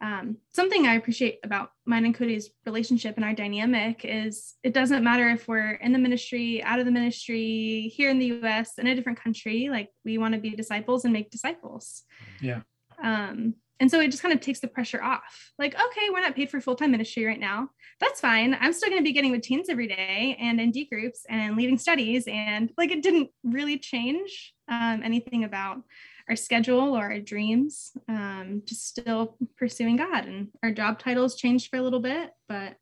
[0.00, 5.04] um, something I appreciate about mine and Cody's relationship and our dynamic is it doesn't
[5.04, 8.86] matter if we're in the ministry, out of the ministry, here in the US, in
[8.86, 12.02] a different country, like we want to be disciples and make disciples.
[12.40, 12.62] Yeah.
[13.02, 15.52] Um, and so it just kind of takes the pressure off.
[15.58, 17.70] Like, okay, we're not paid for full time ministry right now.
[18.00, 18.56] That's fine.
[18.60, 21.56] I'm still going to be getting with teens every day and in D groups and
[21.56, 22.24] leading studies.
[22.28, 25.82] And like, it didn't really change um, anything about
[26.28, 30.26] our schedule or our dreams, um, just still pursuing God.
[30.26, 32.76] And our job titles changed for a little bit, but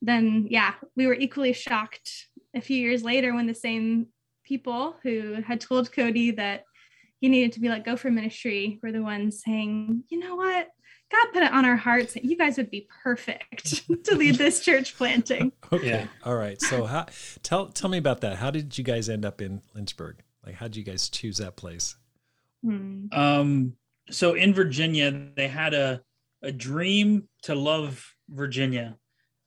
[0.00, 4.08] then, yeah, we were equally shocked a few years later when the same
[4.44, 6.64] people who had told Cody that
[7.20, 10.68] he needed to be let go from ministry were the ones saying, you know what?
[11.12, 14.60] God put it on our hearts that you guys would be perfect to lead this
[14.60, 15.52] church planting.
[15.72, 15.88] Okay.
[15.88, 16.06] Yeah.
[16.26, 16.60] All right.
[16.60, 17.06] So how
[17.42, 18.36] tell tell me about that.
[18.36, 20.16] How did you guys end up in Lynchburg?
[20.44, 21.96] Like how did you guys choose that place?
[22.62, 23.06] Hmm.
[23.12, 23.72] Um,
[24.10, 26.02] so in Virginia, they had a
[26.42, 28.96] a dream to love Virginia,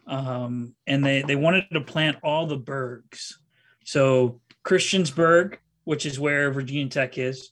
[0.07, 3.33] um, and they they wanted to plant all the burgs.
[3.85, 7.51] So Christiansburg, which is where Virginia Tech is,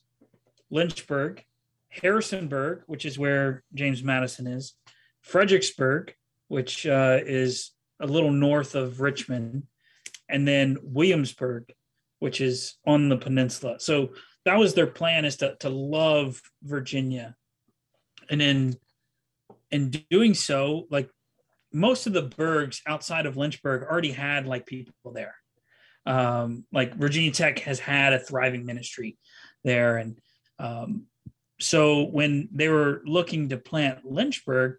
[0.69, 1.43] Lynchburg,
[1.89, 4.73] Harrisonburg, which is where James Madison is,
[5.21, 6.15] Fredericksburg,
[6.47, 9.63] which uh, is a little north of Richmond,
[10.27, 11.71] and then Williamsburg,
[12.19, 13.79] which is on the peninsula.
[13.79, 14.13] So
[14.45, 17.35] that was their plan is to, to love Virginia.
[18.29, 18.77] And in
[19.71, 21.09] in doing so, like
[21.71, 25.35] most of the burgs outside of Lynchburg already had like people there.
[26.05, 29.17] Um, like Virginia Tech has had a thriving ministry
[29.63, 29.97] there.
[29.97, 30.19] And
[30.59, 31.07] um,
[31.59, 34.77] so when they were looking to plant Lynchburg,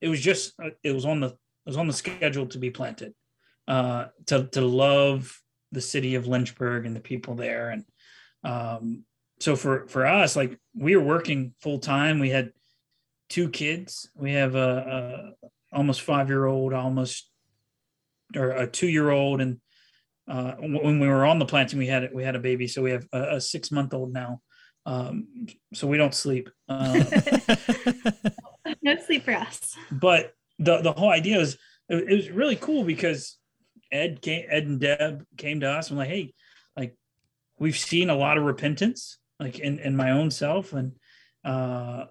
[0.00, 2.70] it was just uh, it was on the it was on the schedule to be
[2.70, 3.14] planted
[3.66, 5.40] uh, to to love
[5.72, 7.84] the city of Lynchburg and the people there and
[8.44, 9.04] um,
[9.40, 12.18] so for for us, like we were working full time.
[12.18, 12.52] We had
[13.28, 14.08] two kids.
[14.14, 17.28] We have a, a almost five year old, almost
[18.36, 19.60] or a two year old, and
[20.28, 22.68] uh, when we were on the planting, we had we had a baby.
[22.68, 24.40] So we have a, a six month old now.
[24.86, 26.50] Um, so we don't sleep.
[26.68, 27.02] Uh,
[28.82, 29.74] no sleep for us.
[29.90, 31.58] But the the whole idea is
[31.88, 33.38] it, it was really cool because
[33.90, 36.34] Ed came, Ed and Deb came to us and like, hey,
[37.58, 40.72] we've seen a lot of repentance, like in, in my own self.
[40.72, 40.92] And
[41.44, 42.04] uh,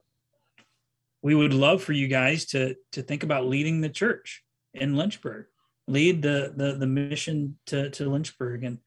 [1.22, 5.46] we would love for you guys to to think about leading the church in Lynchburg,
[5.88, 8.64] lead the the, the mission to, to Lynchburg.
[8.64, 8.80] And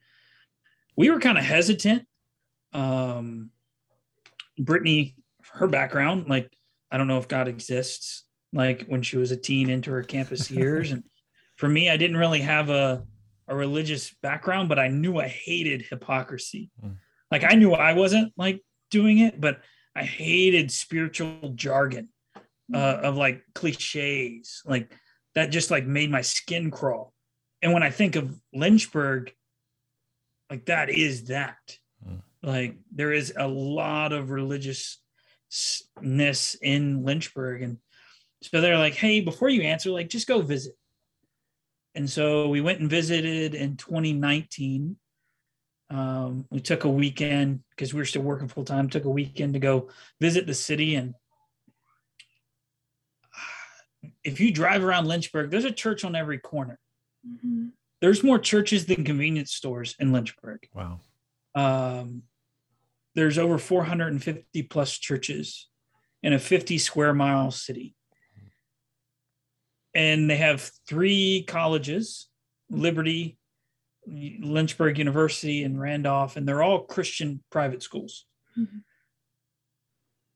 [0.96, 2.06] we were kind of hesitant.
[2.72, 3.50] Um,
[4.58, 5.16] Brittany,
[5.52, 6.50] her background, like,
[6.90, 10.50] I don't know if God exists, like when she was a teen into her campus
[10.50, 10.90] years.
[10.92, 11.04] and
[11.56, 13.04] for me, I didn't really have a
[13.48, 16.70] a religious background, but I knew I hated hypocrisy.
[16.84, 16.96] Mm.
[17.30, 19.60] Like I knew I wasn't like doing it, but
[19.94, 22.08] I hated spiritual jargon
[22.72, 24.92] uh, of like cliches, like
[25.34, 27.12] that just like made my skin crawl.
[27.62, 29.32] and when I think of Lynchburg,
[30.50, 31.78] like that is that.
[32.06, 32.22] Mm.
[32.42, 34.96] Like there is a lot of religiousness
[36.62, 37.62] in Lynchburg.
[37.62, 37.78] And
[38.42, 40.74] so they're like, hey, before you answer, like just go visit.
[41.96, 44.96] And so we went and visited in 2019.
[45.88, 49.54] Um, we took a weekend because we were still working full time, took a weekend
[49.54, 49.88] to go
[50.20, 50.96] visit the city.
[50.96, 51.14] And
[54.24, 56.78] if you drive around Lynchburg, there's a church on every corner.
[57.26, 57.68] Mm-hmm.
[58.02, 60.68] There's more churches than convenience stores in Lynchburg.
[60.74, 61.00] Wow.
[61.54, 62.24] Um,
[63.14, 65.68] there's over 450 plus churches
[66.22, 67.95] in a 50 square mile city.
[69.96, 72.28] And they have three colleges
[72.70, 73.38] Liberty,
[74.06, 78.26] Lynchburg University, and Randolph, and they're all Christian private schools.
[78.58, 78.78] Mm-hmm.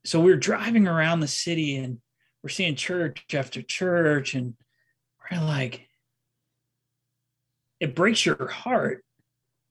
[0.05, 1.99] So we're driving around the city and
[2.43, 4.55] we're seeing church after church, and
[5.31, 5.89] we're like,
[7.81, 9.05] it breaks your heart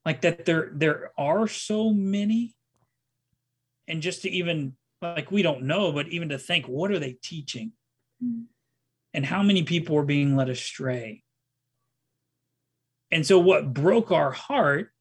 [0.05, 2.55] like that there there are so many
[3.87, 7.15] and just to even like we don't know but even to think what are they
[7.23, 7.71] teaching
[8.23, 8.43] mm-hmm.
[9.13, 11.23] And how many people were being led astray
[13.11, 14.91] and so what broke our heart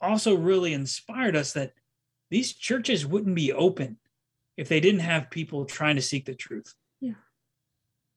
[0.00, 1.72] also really inspired us that
[2.30, 3.96] these churches wouldn't be open
[4.56, 7.12] if they didn't have people trying to seek the truth yeah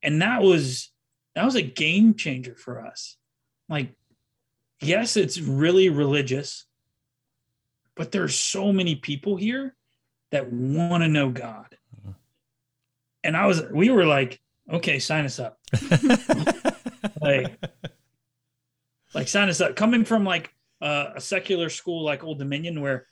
[0.04, 0.92] and that was
[1.36, 3.18] that was a game changer for us
[3.70, 3.94] like
[4.82, 6.66] yes, it's really religious,
[7.96, 9.76] but there's so many people here
[10.32, 11.78] that want to know God.
[12.00, 12.12] Mm-hmm.
[13.24, 14.40] And I was, we were like,
[14.72, 15.58] okay, sign us up.
[17.22, 17.58] like,
[19.14, 19.76] like sign us up.
[19.76, 23.08] Coming from like uh, a secular school like Old Dominion, where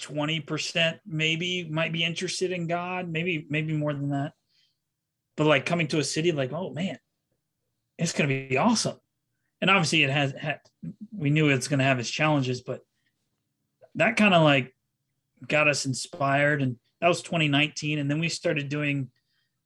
[0.00, 4.32] 20% maybe might be interested in God, maybe, maybe more than that.
[5.36, 6.98] But like coming to a city, like, oh man,
[7.98, 8.96] it's going to be awesome
[9.60, 10.60] and obviously it has had,
[11.16, 12.80] we knew it's going to have its challenges but
[13.94, 14.74] that kind of like
[15.46, 19.10] got us inspired and that was 2019 and then we started doing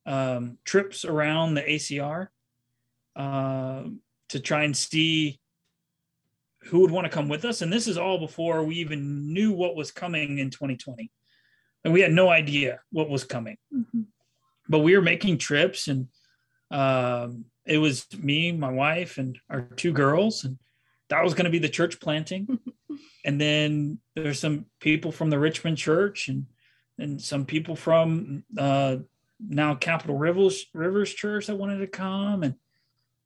[0.09, 2.29] um, trips around the acr
[3.17, 3.83] uh,
[4.29, 5.39] to try and see
[6.63, 9.53] who would want to come with us and this is all before we even knew
[9.53, 11.11] what was coming in 2020
[11.85, 14.03] and we had no idea what was coming mm-hmm.
[14.69, 16.09] but we were making trips and
[16.71, 20.59] um, it was me, my wife, and our two girls, and
[21.11, 22.59] that was going to be the church planting.
[23.25, 26.47] and then there's some people from the Richmond Church, and
[26.99, 28.97] and some people from uh,
[29.41, 32.55] now Capital Rivers Rivers Church that wanted to come, and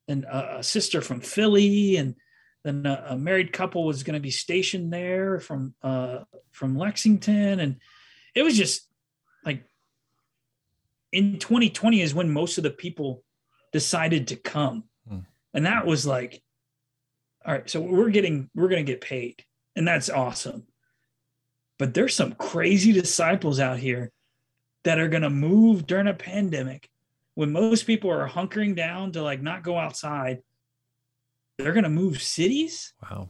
[0.09, 2.15] and a, a sister from Philly, and
[2.65, 7.61] then a, a married couple was going to be stationed there from uh, from Lexington,
[7.61, 7.77] and
[8.35, 8.89] it was just
[9.45, 9.65] like
[11.13, 13.23] in 2020 is when most of the people
[13.73, 14.85] decided to come.
[15.09, 15.19] Hmm.
[15.55, 16.43] And that was like,
[17.45, 19.45] all right, so we're getting, we're going to get paid.
[19.77, 20.67] And that's awesome.
[21.79, 24.13] But there's some crazy disciples out here
[24.85, 26.89] that are going to move during a pandemic
[27.35, 30.43] when most people are hunkering down to like not go outside.
[31.59, 32.93] They're going to move cities.
[33.03, 33.28] Wow.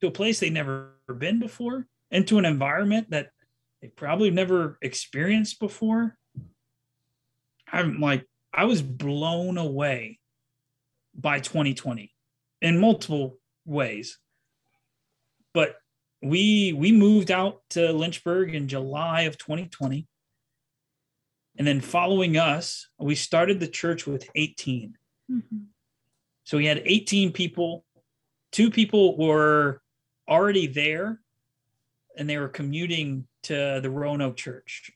[0.00, 3.30] To a place they've never been before, into an environment that
[3.80, 6.16] they probably never experienced before.
[7.70, 10.20] I'm like, I was blown away
[11.14, 12.12] by 2020
[12.62, 14.18] in multiple ways.
[15.52, 15.76] But
[16.22, 20.06] we we moved out to Lynchburg in July of 2020.
[21.56, 24.96] And then following us, we started the church with 18.
[25.30, 25.58] Mm-hmm.
[26.44, 27.84] So we had 18 people.
[28.50, 29.80] Two people were
[30.28, 31.20] already there
[32.16, 34.90] and they were commuting to the Roanoke church.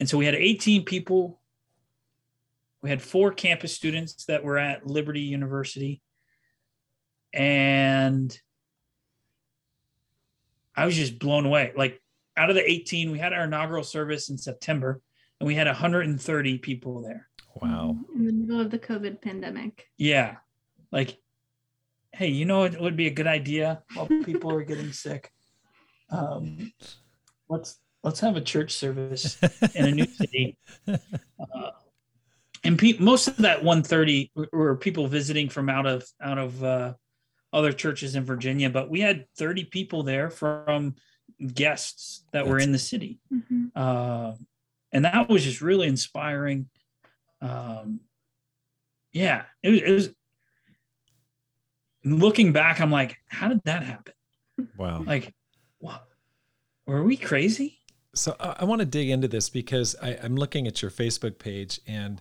[0.00, 1.40] And so we had 18 people
[2.84, 6.02] we had four campus students that were at Liberty University.
[7.32, 8.38] And
[10.76, 11.72] I was just blown away.
[11.74, 12.02] Like
[12.36, 15.00] out of the 18, we had our inaugural service in September
[15.40, 17.28] and we had 130 people there.
[17.56, 17.96] Wow.
[18.14, 19.88] In the middle of the COVID pandemic.
[19.96, 20.36] Yeah.
[20.90, 21.18] Like,
[22.12, 25.30] hey, you know it would be a good idea while people are getting sick?
[26.10, 26.72] Um,
[27.48, 29.38] let's let's have a church service
[29.74, 30.56] in a new city.
[30.86, 31.70] Uh,
[32.62, 36.94] and pe- most of that 130 were people visiting from out of out of uh,
[37.52, 40.94] other churches in Virginia, but we had 30 people there from
[41.52, 43.66] guests that That's were in the city, mm-hmm.
[43.74, 44.32] uh,
[44.92, 46.68] and that was just really inspiring.
[47.40, 48.00] Um,
[49.12, 50.10] yeah, it was, it was.
[52.04, 54.14] Looking back, I'm like, how did that happen?
[54.76, 55.02] Wow!
[55.02, 55.34] Like,
[55.78, 56.06] what?
[56.86, 57.78] Were we crazy?
[58.14, 61.38] So I, I want to dig into this because I, I'm looking at your Facebook
[61.38, 62.20] page and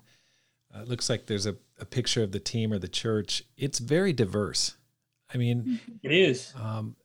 [0.74, 3.44] Uh, it looks like there's a, a picture of the team or the church.
[3.58, 4.76] It's very diverse.
[5.34, 6.54] I mean, it is.
[6.56, 6.96] Um,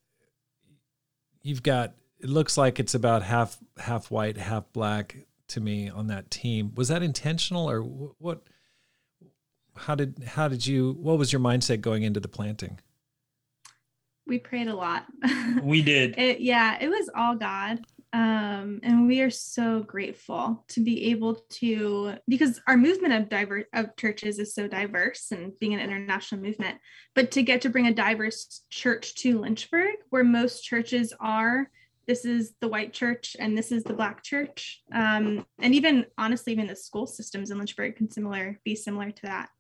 [1.49, 1.95] you've got.
[2.21, 5.17] It looks like it's about half half white, half black
[5.49, 6.73] to me on that team.
[6.77, 8.43] Was that intentional or what?
[9.77, 10.97] How did how did you?
[11.01, 12.81] What was your mindset going into the planting?
[14.27, 15.07] We prayed a lot.
[15.63, 16.15] We did.
[16.19, 17.81] it, yeah, it was all God.
[18.15, 23.67] Um, and we are so grateful to be able to because our movement of diverse
[23.75, 26.79] of churches is so diverse and being an international movement,
[27.15, 31.71] but to get to bring a diverse church to Lynchburg, where most churches are
[32.07, 34.83] this is the white church and this is the black church.
[34.93, 39.23] Um, and even honestly even the school systems in lynchburg can similar be similar to
[39.23, 39.51] that.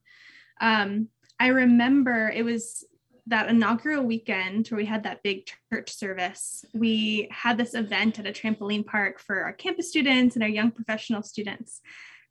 [0.60, 2.84] Um, i remember it was
[3.28, 8.26] that inaugural weekend where we had that big church service we had this event at
[8.26, 11.80] a trampoline park for our campus students and our young professional students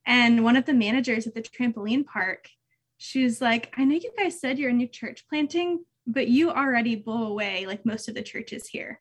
[0.06, 2.50] and one of the managers at the trampoline park
[2.98, 6.50] she was like i know you guys said you're a new church planting but you
[6.52, 9.00] already blow away like most of the churches here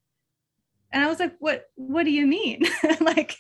[0.93, 2.65] and I was like, what, what do you mean?
[3.01, 3.37] like,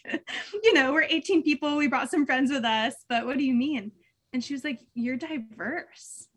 [0.62, 3.54] you know, we're 18 people, we brought some friends with us, but what do you
[3.54, 3.92] mean?
[4.32, 6.28] And she was like, you're diverse.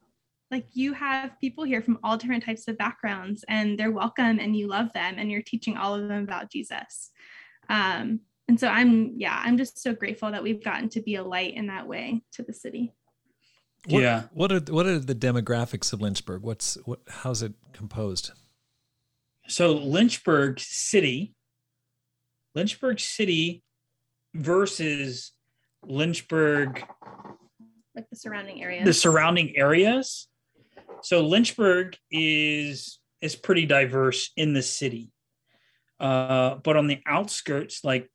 [0.52, 4.56] Like you have people here from all different types of backgrounds and they're welcome and
[4.56, 7.12] you love them and you're teaching all of them about Jesus.
[7.70, 11.24] Um, and so I'm, yeah, I'm just so grateful that we've gotten to be a
[11.24, 12.94] light in that way to the city.
[13.86, 14.24] What, yeah.
[14.34, 16.42] What are what are the demographics of Lynchburg?
[16.42, 17.00] What's what?
[17.08, 18.32] How's it composed?
[19.48, 21.34] So Lynchburg City,
[22.56, 23.64] Lynchburg City
[24.36, 25.32] versus
[25.84, 26.84] Lynchburg,
[27.96, 28.86] like the surrounding areas.
[28.86, 30.28] The surrounding areas.
[31.02, 35.12] So Lynchburg is is pretty diverse in the city,
[36.00, 38.10] uh, but on the outskirts, like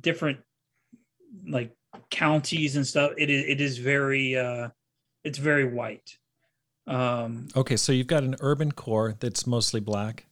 [0.00, 0.40] different
[1.48, 1.74] like
[2.10, 4.68] counties and stuff, it is it is very uh,
[5.24, 6.16] it's very white.
[6.86, 10.26] Um, okay, so you've got an urban core that's mostly black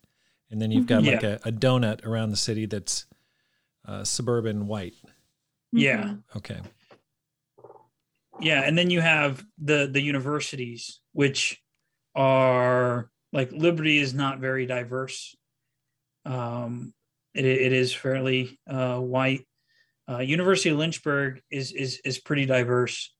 [0.55, 1.15] and then you've got mm-hmm.
[1.15, 3.07] like a, a, donut around the city that's
[3.89, 4.95] uh, suburban white.
[5.73, 6.05] Yeah.
[6.05, 6.39] Mm-hmm.
[6.39, 6.61] Okay.
[8.41, 11.61] Yeah, and then you have the the universities, which
[12.15, 15.37] are like Liberty is not very diverse.
[16.25, 16.95] Um,
[17.35, 19.47] it, it is fairly uh, white.
[20.09, 23.13] Uh, University of Lynchburg is is is pretty diverse,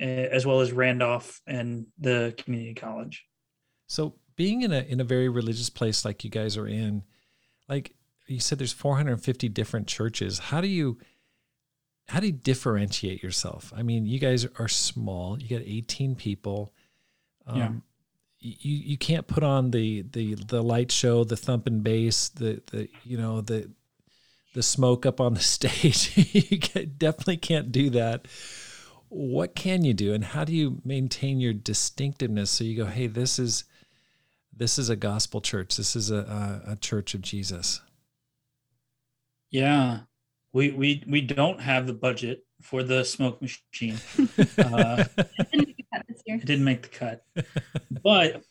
[0.00, 3.24] uh, as well as Randolph and the community college.
[3.86, 7.02] So being in a in a very religious place like you guys are in,
[7.68, 7.94] like
[8.26, 10.38] you said, there's 450 different churches.
[10.38, 10.98] How do you
[12.08, 13.72] how do you differentiate yourself?
[13.76, 15.40] I mean, you guys are small.
[15.40, 16.72] You got 18 people.
[17.46, 17.70] Um, yeah.
[18.44, 22.88] You you can't put on the the the light show, the thumping bass, the the
[23.04, 23.70] you know the
[24.54, 26.12] the smoke up on the stage.
[26.34, 28.26] you definitely can't do that.
[29.08, 33.06] What can you do, and how do you maintain your distinctiveness so you go, hey,
[33.06, 33.64] this is
[34.54, 35.76] this is a gospel church.
[35.76, 37.80] This is a, a, a church of Jesus.
[39.50, 40.00] Yeah,
[40.52, 43.98] we we we don't have the budget for the smoke machine.
[44.58, 45.04] Uh,
[46.26, 47.24] it didn't make the cut,
[48.02, 48.42] but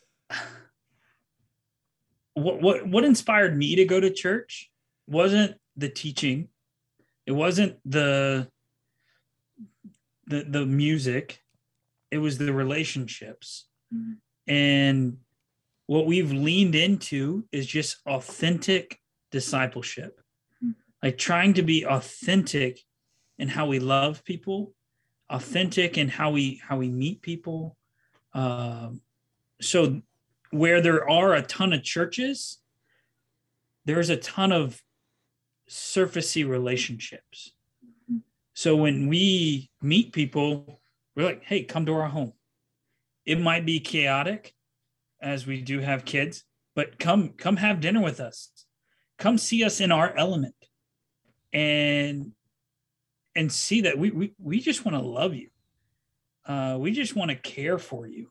[2.33, 4.69] what what what inspired me to go to church
[5.07, 6.49] wasn't the teaching,
[7.25, 8.47] it wasn't the
[10.27, 11.41] the the music,
[12.11, 14.13] it was the relationships, mm-hmm.
[14.51, 15.17] and
[15.87, 18.99] what we've leaned into is just authentic
[19.31, 20.21] discipleship.
[21.03, 22.79] Like trying to be authentic
[23.41, 24.73] in how we love people
[25.29, 27.77] authentic and how we how we meet people
[28.33, 29.01] um,
[29.59, 30.01] so
[30.51, 32.59] where there are a ton of churches
[33.85, 34.81] there's a ton of
[35.69, 37.51] surfacey relationships
[38.53, 40.81] so when we meet people
[41.15, 42.33] we're like hey come to our home
[43.25, 44.53] it might be chaotic
[45.21, 46.43] as we do have kids,
[46.75, 48.51] but come come have dinner with us.
[49.17, 50.55] Come see us in our element.
[51.53, 52.31] And
[53.35, 55.49] and see that we we, we just want to love you.
[56.45, 58.29] Uh, we just want to care for you.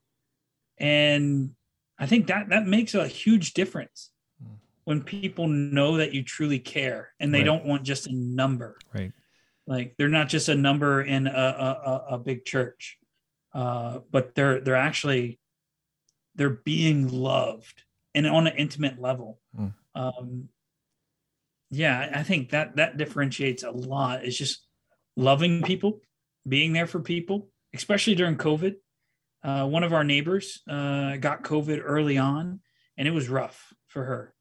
[0.78, 1.50] And
[1.98, 4.10] I think that that makes a huge difference
[4.42, 4.54] hmm.
[4.84, 7.44] when people know that you truly care and they right.
[7.44, 8.78] don't want just a number.
[8.92, 9.12] Right.
[9.66, 12.98] Like they're not just a number in a, a, a big church,
[13.54, 15.38] uh, but they're they're actually
[16.34, 17.84] they're being loved
[18.14, 19.38] and on an intimate level.
[19.56, 19.74] Mm.
[19.94, 20.48] Um,
[21.70, 24.24] yeah, I think that that differentiates a lot.
[24.24, 24.66] Is just
[25.20, 26.00] loving people,
[26.48, 28.76] being there for people, especially during COVID.
[29.42, 32.60] Uh, one of our neighbors uh, got COVID early on,
[32.96, 34.34] and it was rough for her.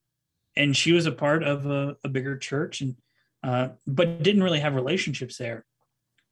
[0.55, 2.95] And she was a part of a, a bigger church, and
[3.43, 5.65] uh, but didn't really have relationships there.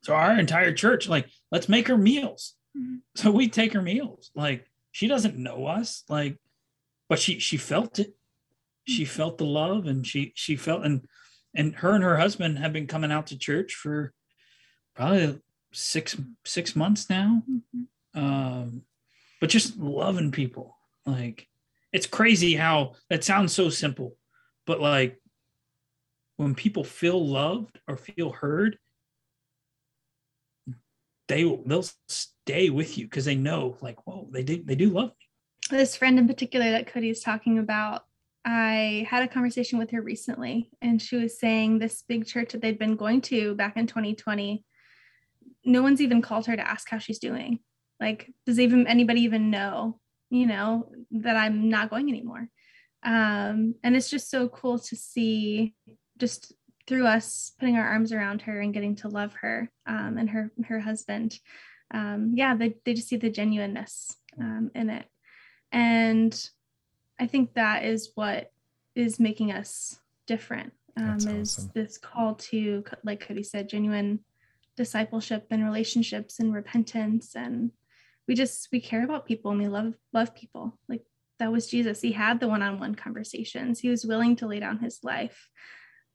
[0.03, 2.55] So our entire church, like, let's make her meals.
[2.77, 2.95] Mm-hmm.
[3.15, 4.29] So we take her meals.
[4.35, 6.37] Like she doesn't know us, like,
[7.09, 8.15] but she she felt it.
[8.87, 9.09] She mm-hmm.
[9.09, 11.07] felt the love and she she felt and
[11.55, 14.13] and her and her husband have been coming out to church for
[14.97, 15.39] probably
[15.71, 17.43] six six months now.
[17.49, 18.19] Mm-hmm.
[18.19, 18.81] Um,
[19.39, 20.75] but just loving people.
[21.05, 21.47] Like
[21.93, 24.17] it's crazy how that sounds so simple,
[24.65, 25.21] but like
[26.35, 28.77] when people feel loved or feel heard,
[31.27, 35.09] they they'll stay with you because they know like whoa they do they do love
[35.09, 38.05] me this friend in particular that cody's talking about
[38.45, 42.61] i had a conversation with her recently and she was saying this big church that
[42.61, 44.63] they'd been going to back in 2020
[45.65, 47.59] no one's even called her to ask how she's doing.
[47.99, 49.99] Like does even anybody even know
[50.29, 52.49] you know that i'm not going anymore?
[53.03, 55.73] Um and it's just so cool to see
[56.17, 56.53] just
[56.87, 60.51] through us putting our arms around her and getting to love her um, and her
[60.65, 61.39] her husband.
[61.91, 65.05] Um, yeah they, they just see the genuineness um, in it.
[65.71, 66.49] And
[67.19, 68.51] i think that is what
[68.95, 71.71] is making us different um, is awesome.
[71.73, 74.19] this call to like cody said genuine
[74.77, 77.71] discipleship and relationships and repentance and
[78.27, 81.03] we just we care about people and we love love people like
[81.39, 84.99] that was jesus he had the one-on-one conversations he was willing to lay down his
[85.03, 85.49] life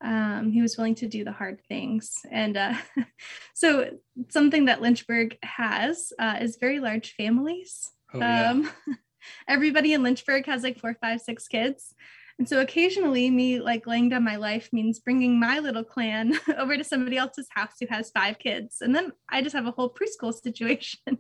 [0.03, 2.19] um, he was willing to do the hard things.
[2.31, 2.75] And uh,
[3.55, 3.91] so,
[4.31, 7.91] something that Lynchburg has uh, is very large families.
[8.13, 8.51] Oh, yeah.
[8.51, 8.71] um,
[9.49, 11.95] everybody in Lynchburg has like four, five, six kids.
[12.39, 16.77] And so occasionally, me like laying down my life means bringing my little clan over
[16.77, 18.79] to somebody else's house who has five kids.
[18.81, 21.19] And then I just have a whole preschool situation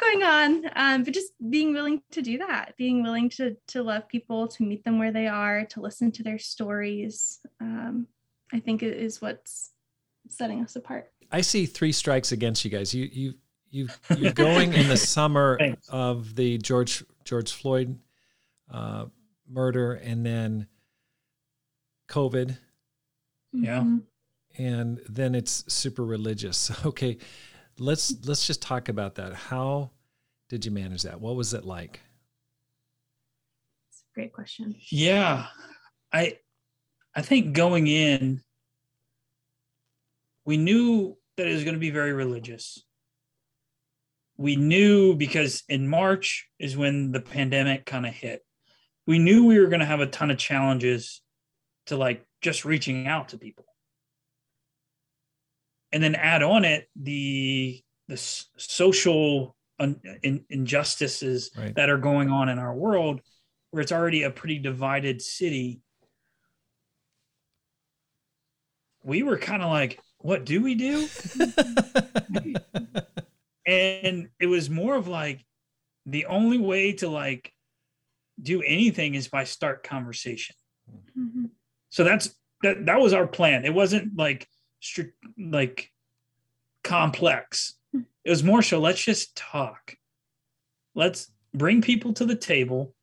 [0.00, 0.64] going on.
[0.76, 4.62] Um, but just being willing to do that, being willing to, to love people, to
[4.62, 8.06] meet them where they are, to listen to their stories, um,
[8.52, 9.72] I think is what's
[10.28, 11.10] setting us apart.
[11.30, 12.94] I see three strikes against you guys.
[12.94, 13.34] You, you,
[13.70, 15.58] you, you're going in the summer
[15.88, 17.98] of the George George Floyd
[18.72, 19.06] uh,
[19.48, 20.66] murder and then
[22.08, 22.58] COVID.
[23.52, 23.84] Yeah.
[24.58, 26.70] And then it's super religious.
[26.86, 27.18] Okay,
[27.78, 29.34] let's let's just talk about that.
[29.34, 29.90] How
[30.48, 31.20] did you manage that?
[31.20, 32.00] What was it like?
[33.90, 34.74] It's a great question.
[34.90, 35.46] Yeah.
[36.12, 36.38] I
[37.14, 38.42] I think going in
[40.44, 42.82] we knew that it was going to be very religious.
[44.38, 48.42] We knew because in March is when the pandemic kind of hit
[49.08, 51.22] we knew we were going to have a ton of challenges
[51.86, 53.64] to like just reaching out to people.
[55.90, 61.74] And then add on it the the social un, in, injustices right.
[61.74, 63.22] that are going on in our world
[63.70, 65.80] where it's already a pretty divided city.
[69.02, 71.08] We were kind of like what do we do?
[73.66, 75.44] And it was more of like
[76.06, 77.52] the only way to like
[78.40, 80.54] do anything is by start conversation.
[81.18, 81.46] Mm-hmm.
[81.90, 83.64] So that's that that was our plan.
[83.64, 84.46] It wasn't like
[84.80, 85.90] strict like
[86.84, 87.74] complex.
[87.92, 88.02] Hmm.
[88.24, 89.94] It was more so let's just talk.
[90.94, 92.94] Let's bring people to the table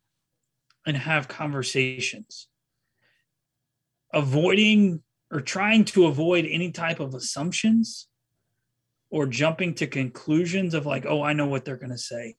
[0.86, 2.47] and have conversations.
[4.13, 8.07] Avoiding or trying to avoid any type of assumptions
[9.09, 12.36] or jumping to conclusions of like, oh, I know what they're going to say.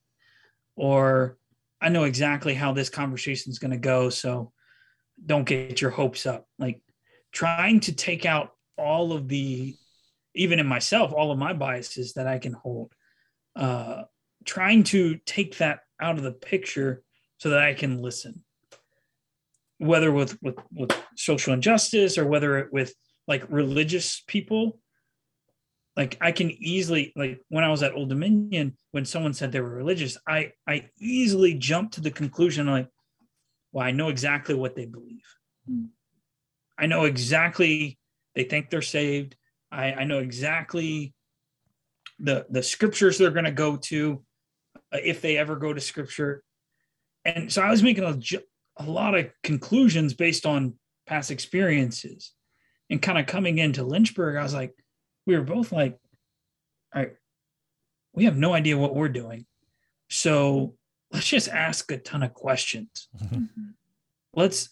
[0.75, 1.37] Or
[1.81, 4.09] I know exactly how this conversation is going to go.
[4.09, 4.51] So
[5.23, 6.47] don't get your hopes up.
[6.57, 6.81] Like
[7.31, 9.75] trying to take out all of the,
[10.35, 12.93] even in myself, all of my biases that I can hold.
[13.55, 14.03] Uh,
[14.45, 17.03] trying to take that out of the picture
[17.37, 18.43] so that I can listen.
[19.79, 22.93] Whether with with with social injustice or whether it with
[23.27, 24.79] like religious people,
[25.97, 29.59] like I can easily like when I was at Old Dominion, when someone said they
[29.59, 32.87] were religious, I I easily jumped to the conclusion like,
[33.71, 35.25] well, I know exactly what they believe.
[35.69, 35.89] Mm.
[36.77, 37.97] I know exactly
[38.35, 39.35] they think they're saved.
[39.71, 41.15] I, I know exactly
[42.19, 44.23] the the scriptures they're going to go to
[44.93, 46.43] uh, if they ever go to scripture.
[47.25, 48.19] And so I was making a,
[48.77, 50.75] a lot of conclusions based on
[51.07, 52.33] past experiences
[52.89, 54.73] and kind of coming into Lynchburg, I was like,
[55.27, 55.99] we were both like,
[56.95, 57.11] all right,
[58.13, 59.45] we have no idea what we're doing.
[60.09, 60.75] So
[61.11, 63.09] let's just ask a ton of questions.
[63.21, 63.43] Mm-hmm.
[64.33, 64.69] Let's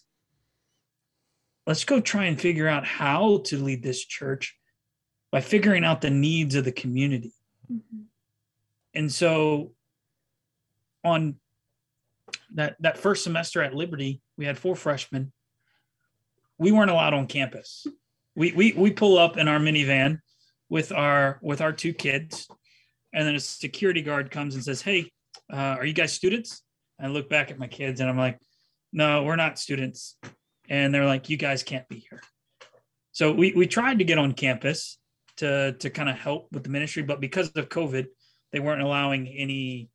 [1.66, 4.56] let's go try and figure out how to lead this church
[5.32, 7.32] by figuring out the needs of the community.
[7.72, 8.02] Mm-hmm.
[8.94, 9.72] And so
[11.02, 11.34] on
[12.54, 15.32] that that first semester at Liberty, we had four freshmen.
[16.58, 17.88] We weren't allowed on campus.
[18.36, 20.20] We we we pull up in our minivan
[20.68, 22.48] with our with our two kids,
[23.12, 25.10] and then a security guard comes and says, "Hey,
[25.52, 26.62] uh, are you guys students?"
[27.00, 28.38] I look back at my kids and I'm like,
[28.92, 30.16] "No, we're not students."
[30.68, 32.20] And they're like, "You guys can't be here."
[33.12, 34.98] So we we tried to get on campus
[35.36, 38.06] to to kind of help with the ministry, but because of COVID,
[38.52, 39.90] they weren't allowing any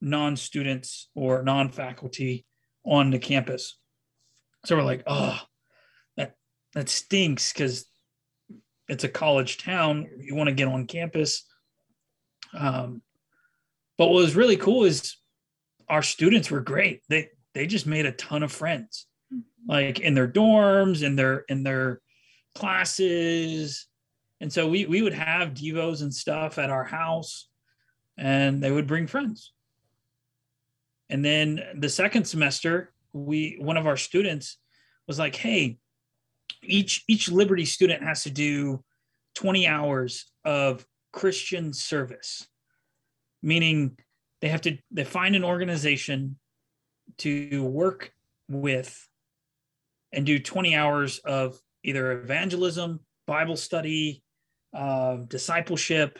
[0.00, 2.46] non-students or non-faculty
[2.84, 3.76] on the campus.
[4.64, 5.38] So we're like, oh,
[6.16, 6.34] that
[6.74, 7.86] that stinks because
[8.88, 10.08] it's a college town.
[10.20, 11.44] You want to get on campus.
[12.56, 13.02] Um,
[13.96, 15.16] but what was really cool is
[15.88, 17.02] our students were great.
[17.08, 19.06] They they just made a ton of friends,
[19.66, 22.00] like in their dorms, in their in their
[22.54, 23.86] classes,
[24.40, 27.48] and so we we would have devos and stuff at our house,
[28.16, 29.52] and they would bring friends.
[31.10, 34.58] And then the second semester, we one of our students
[35.06, 35.78] was like, "Hey,
[36.62, 38.82] each each Liberty student has to do
[39.36, 42.46] 20 hours of Christian service,
[43.42, 43.96] meaning
[44.40, 46.38] they have to they find an organization
[47.18, 48.12] to work
[48.48, 49.08] with
[50.12, 54.22] and do 20 hours of either evangelism, Bible study,
[54.74, 56.18] uh, discipleship.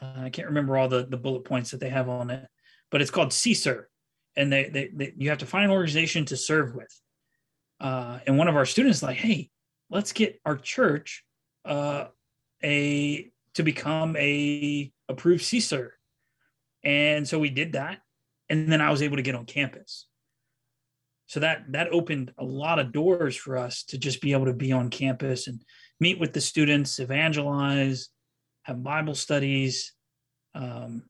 [0.00, 2.46] Uh, I can't remember all the, the bullet points that they have on it,
[2.90, 3.84] but it's called CSER.
[4.36, 7.00] And they, they, they you have to find an organization to serve with.
[7.80, 9.50] Uh, and one of our students like, hey,
[9.90, 11.24] let's get our church
[11.64, 12.06] uh,
[12.62, 15.90] a to become a approved CSER.
[16.84, 18.00] And so we did that.
[18.48, 20.06] And then I was able to get on campus.
[21.26, 24.52] So that that opened a lot of doors for us to just be able to
[24.52, 25.60] be on campus and
[25.98, 28.10] meet with the students, evangelize,
[28.64, 29.94] have Bible studies.
[30.54, 31.04] Um,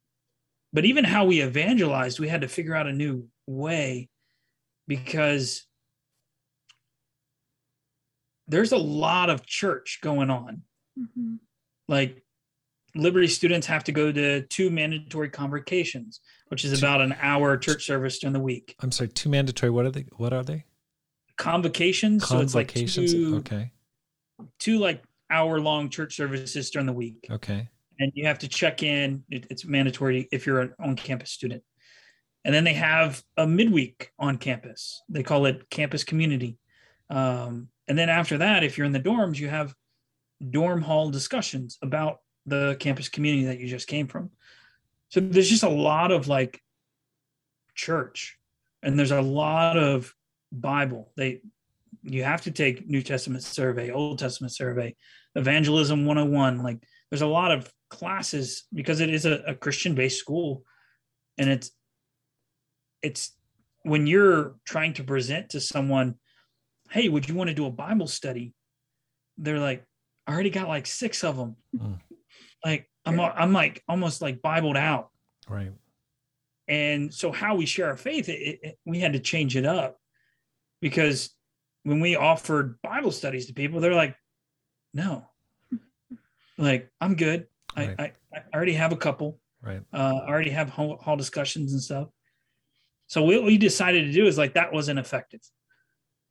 [0.71, 4.09] but even how we evangelized, we had to figure out a new way
[4.87, 5.65] because
[8.47, 10.61] there's a lot of church going on.
[10.99, 11.35] Mm-hmm.
[11.87, 12.23] Like
[12.95, 17.85] Liberty students have to go to two mandatory convocations, which is about an hour church
[17.85, 18.75] service during the week.
[18.79, 19.69] I'm sorry, two mandatory.
[19.69, 20.05] What are they?
[20.15, 20.65] What are they?
[21.37, 22.23] Convocations.
[22.23, 22.93] Convocations.
[22.93, 23.71] So it's like two, okay.
[24.59, 27.27] Two like hour long church services during the week.
[27.29, 27.67] Okay.
[27.99, 29.23] And you have to check in.
[29.29, 31.63] It, it's mandatory if you're an on campus student.
[32.45, 35.01] And then they have a midweek on campus.
[35.09, 36.59] They call it campus community.
[37.09, 39.73] Um, and then after that, if you're in the dorms, you have
[40.49, 44.29] dorm hall discussions about the campus community that you just came from.
[45.09, 46.61] So there's just a lot of like
[47.75, 48.37] church
[48.83, 50.13] and there's a lot of
[50.51, 51.11] Bible.
[51.15, 51.41] They
[52.03, 54.95] you have to take New Testament survey, Old Testament survey,
[55.35, 56.61] evangelism 101.
[56.61, 60.63] Like there's a lot of classes because it is a, a Christian based school.
[61.37, 61.71] And it's
[63.01, 63.35] it's
[63.83, 66.15] when you're trying to present to someone,
[66.89, 68.53] hey, would you want to do a Bible study?
[69.37, 69.83] They're like,
[70.27, 71.55] I already got like six of them.
[71.75, 71.99] Mm
[72.65, 75.09] like I'm I'm like almost like Bibled out.
[75.47, 75.71] Right.
[76.67, 79.99] And so how we share our faith, it, it, we had to change it up
[80.81, 81.29] because
[81.83, 84.15] when we offered Bible studies to people, they're like,
[84.95, 85.27] no,
[86.57, 87.45] like I'm good.
[87.77, 87.95] Right.
[87.99, 89.39] I, I, I already have a couple.
[89.61, 89.81] Right.
[89.93, 92.07] Uh, I already have hall, hall discussions and stuff.
[93.05, 95.41] So what we decided to do is like that wasn't effective.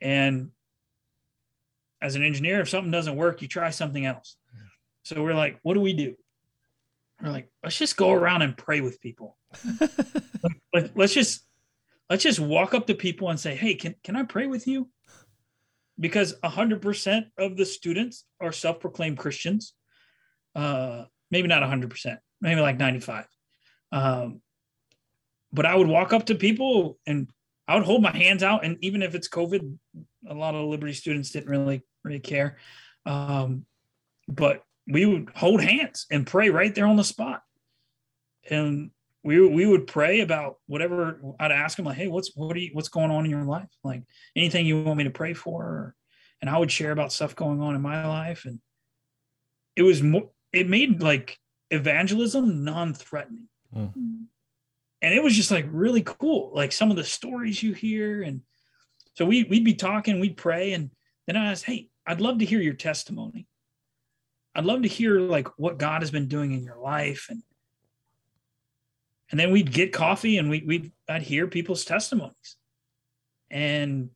[0.01, 0.51] And
[2.01, 4.37] as an engineer, if something doesn't work, you try something else.
[5.05, 6.17] So we're like, what do we do?
[7.23, 9.39] We're like, let's just go around and pray with people.
[10.73, 11.47] Let, us just
[12.11, 14.91] let's just walk up to people and say, hey, can can I pray with you?
[15.99, 19.75] Because hundred percent of the students are self-proclaimed Christians.
[20.55, 23.27] Uh, maybe not hundred percent, maybe like ninety-five.
[23.93, 24.41] Um,
[25.53, 27.29] but I would walk up to people and
[27.67, 29.79] I would hold my hands out, and even if it's COVID,
[30.29, 32.59] a lot of Liberty students didn't really really care.
[33.07, 33.65] Um,
[34.29, 37.43] but we would hold hands and pray right there on the spot.
[38.51, 38.91] And
[39.23, 42.71] we we would pray about whatever I'd ask him like, hey, what's what are you,
[42.75, 43.71] what's going on in your life?
[43.83, 44.03] Like
[44.37, 45.95] anything you want me to pray for,
[46.41, 48.61] and I would share about stuff going on in my life, and
[49.77, 50.31] it was more.
[50.53, 51.39] It made like
[51.71, 54.27] evangelism non-threatening, mm.
[55.05, 56.51] And it was just like really cool.
[56.55, 58.41] Like some of the stories you hear, and
[59.13, 60.91] so we we'd be talking, we'd pray, and
[61.27, 63.47] then I asked, hey, I'd love to hear your testimony.
[64.55, 67.43] I'd love to hear like what God has been doing in your life and
[69.31, 72.57] and then we'd get coffee and we we'd I'd hear people's testimonies.
[73.51, 74.09] And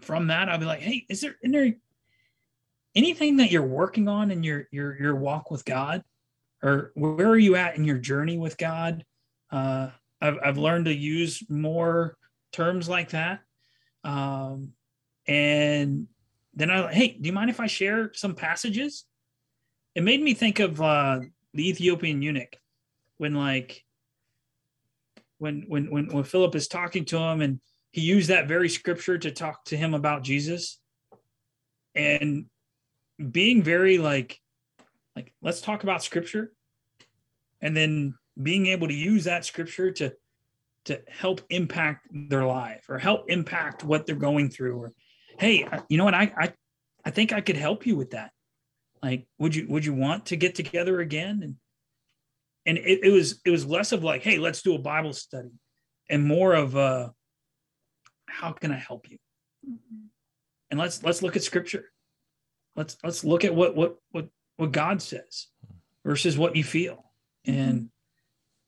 [0.00, 1.74] from that I'd be like, hey, is there, is there
[2.94, 6.04] anything that you're working on in your your your walk with God?
[6.62, 9.04] Or where are you at in your journey with God?
[9.50, 9.90] Uh,
[10.24, 12.16] I've I've learned to use more
[12.52, 13.40] terms like that.
[14.02, 14.72] Um,
[15.26, 16.06] and
[16.54, 19.04] then I hey, do you mind if I share some passages?
[19.94, 21.20] it made me think of uh,
[21.52, 22.56] the Ethiopian eunuch
[23.18, 23.84] when like
[25.38, 27.60] when when when when Philip is talking to him and
[27.92, 30.80] he used that very scripture to talk to him about Jesus
[31.94, 32.46] and
[33.30, 34.40] being very like
[35.14, 36.52] like let's talk about scripture
[37.60, 40.14] and then being able to use that scripture to
[40.84, 44.92] to help impact their life or help impact what they're going through or
[45.38, 46.14] hey you know what?
[46.14, 46.52] I i,
[47.04, 48.32] I think i could help you with that.
[49.02, 51.40] Like would you would you want to get together again?
[51.42, 51.56] And
[52.66, 55.52] and it, it was it was less of like hey let's do a bible study
[56.08, 57.10] and more of uh
[58.26, 59.18] how can i help you?
[59.68, 60.06] Mm-hmm.
[60.70, 61.86] and let's let's look at scripture.
[62.76, 65.46] Let's let's look at what what what what god says
[66.04, 67.04] versus what you feel.
[67.46, 67.90] And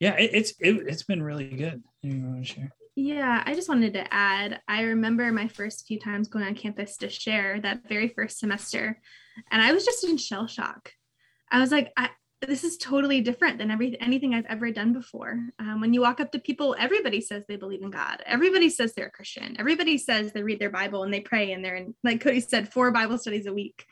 [0.00, 1.82] yeah it, it's it, it's been really good
[2.98, 4.62] yeah, I just wanted to add.
[4.66, 8.98] I remember my first few times going on campus to share that very first semester,
[9.50, 10.92] and I was just in shell shock.
[11.50, 12.08] I was like, I,
[12.40, 15.38] this is totally different than every anything I've ever done before.
[15.58, 18.22] Um, when you walk up to people, everybody says they believe in God.
[18.24, 19.56] Everybody says they're a Christian.
[19.58, 22.72] Everybody says they read their Bible and they pray and they're in, like Cody said,
[22.72, 23.84] four Bible studies a week.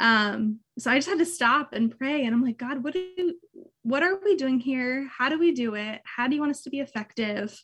[0.00, 3.34] Um, so I just had to stop and pray, and I'm like, God, what do,
[3.82, 5.08] what are we doing here?
[5.16, 6.00] How do we do it?
[6.04, 7.62] How do you want us to be effective?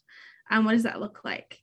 [0.51, 1.59] um, what does that look like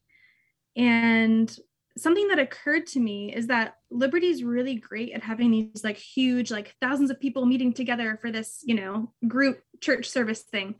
[0.75, 1.55] and
[1.95, 5.97] something that occurred to me is that liberty is really great at having these like
[5.97, 10.75] huge like thousands of people meeting together for this you know group church service thing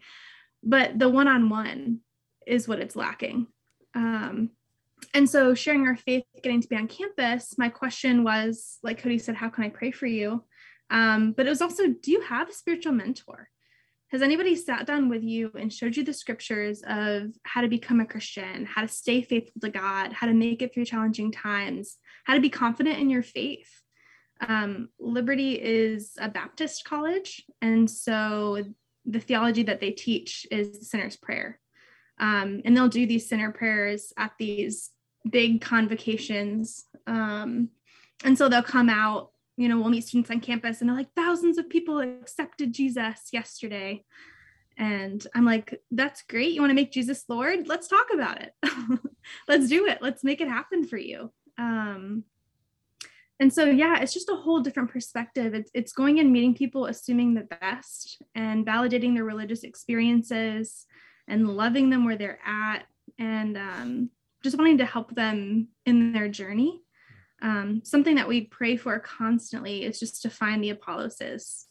[0.64, 2.00] but the one-on-one
[2.48, 3.48] is what it's lacking
[3.96, 4.50] um,
[5.14, 9.18] and so sharing our faith getting to be on campus my question was like cody
[9.18, 10.43] said how can i pray for you
[10.89, 13.49] um, but it was also do you have a spiritual mentor
[14.14, 17.99] has anybody sat down with you and showed you the scriptures of how to become
[17.99, 21.97] a Christian, how to stay faithful to God, how to make it through challenging times,
[22.26, 23.82] how to be confident in your faith?
[24.39, 28.64] Um, Liberty is a Baptist college, and so
[29.04, 31.60] the theology that they teach is the sinner's prayer.
[32.20, 34.91] Um, and they'll do these sinner prayers at these
[35.30, 36.86] big convocations.
[37.08, 37.70] Um,
[38.24, 41.14] and so they'll come out you know, we'll meet students on campus and they're like,
[41.16, 44.04] thousands of people accepted Jesus yesterday.
[44.78, 46.54] And I'm like, that's great.
[46.54, 47.68] You want to make Jesus Lord?
[47.68, 48.54] Let's talk about it.
[49.48, 50.00] Let's do it.
[50.02, 51.32] Let's make it happen for you.
[51.60, 52.24] Um,
[53.40, 55.54] and so, yeah, it's just a whole different perspective.
[55.54, 60.88] It's, it's going and meeting people, assuming the best and validating their religious experiences
[61.28, 62.86] and loving them where they're at
[63.20, 64.10] and um,
[64.44, 66.84] just wanting to help them in their journey
[67.44, 71.66] um, something that we pray for constantly is just to find the Apolloses.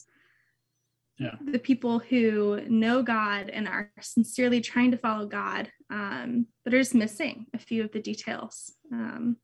[1.18, 1.36] Yeah.
[1.44, 6.78] The people who know God and are sincerely trying to follow God, um, but are
[6.78, 8.72] just missing a few of the details.
[8.92, 9.36] Um,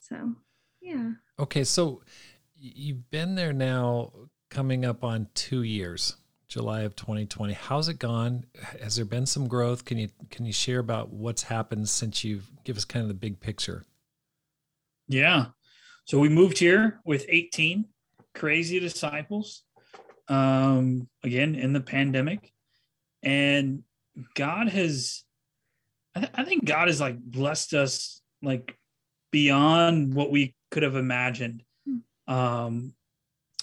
[0.00, 0.34] so,
[0.80, 1.12] yeah.
[1.38, 2.02] Okay, so
[2.56, 4.12] you've been there now
[4.48, 6.16] coming up on two years
[6.50, 8.44] july of 2020 how's it gone
[8.82, 12.50] has there been some growth can you can you share about what's happened since you've
[12.64, 13.84] give us kind of the big picture
[15.10, 15.46] yeah.
[16.04, 17.84] So we moved here with 18
[18.32, 19.64] crazy disciples.
[20.28, 22.52] Um, again, in the pandemic.
[23.24, 23.82] And
[24.34, 25.24] God has,
[26.14, 28.78] I, th- I think God has like blessed us like
[29.32, 31.64] beyond what we could have imagined.
[31.84, 32.32] Hmm.
[32.32, 32.94] Um,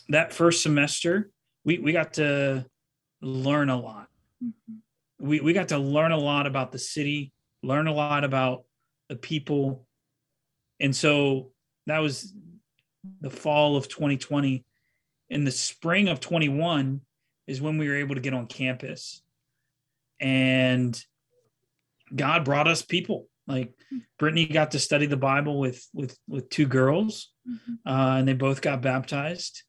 [0.09, 1.31] that first semester,
[1.63, 2.65] we, we got to
[3.27, 4.07] learn a lot.
[4.43, 5.27] Mm-hmm.
[5.27, 8.63] We, we got to learn a lot about the city, learn a lot about
[9.09, 9.85] the people,
[10.79, 11.51] and so
[11.87, 12.33] that was
[13.21, 14.63] the fall of 2020.
[15.29, 17.01] In the spring of 21
[17.47, 19.21] is when we were able to get on campus.
[20.19, 21.01] And
[22.15, 23.27] God brought us people.
[23.47, 23.73] Like
[24.19, 27.89] Brittany got to study the Bible with with with two girls, mm-hmm.
[27.89, 29.63] uh, and they both got baptized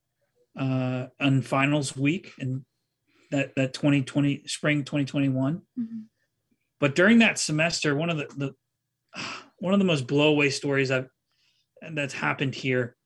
[0.59, 2.65] uh, on finals week and
[3.31, 5.63] that that 2020 spring 2021.
[5.79, 5.99] Mm-hmm.
[6.81, 8.55] But during that semester, one of the, the
[9.59, 11.09] one of the most blowaway stories I've
[11.93, 12.97] that's happened here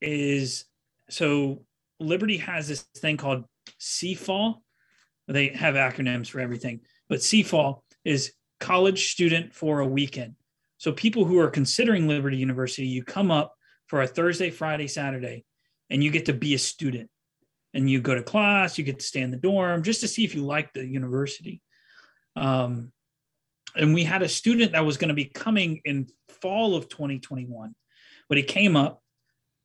[0.00, 0.64] is
[1.10, 1.64] so
[2.00, 3.44] Liberty has this thing called
[3.80, 4.56] CFAW.
[5.28, 10.34] They have acronyms for everything, but CFAW is college student for a weekend.
[10.78, 13.54] So people who are considering Liberty University, you come up
[13.86, 15.44] for a Thursday, Friday, Saturday,
[15.90, 17.08] and you get to be a student.
[17.74, 20.24] And you go to class, you get to stay in the dorm just to see
[20.24, 21.60] if you like the university.
[22.36, 22.92] Um,
[23.76, 27.74] and we had a student that was going to be coming in fall of 2021
[28.28, 29.02] but he came up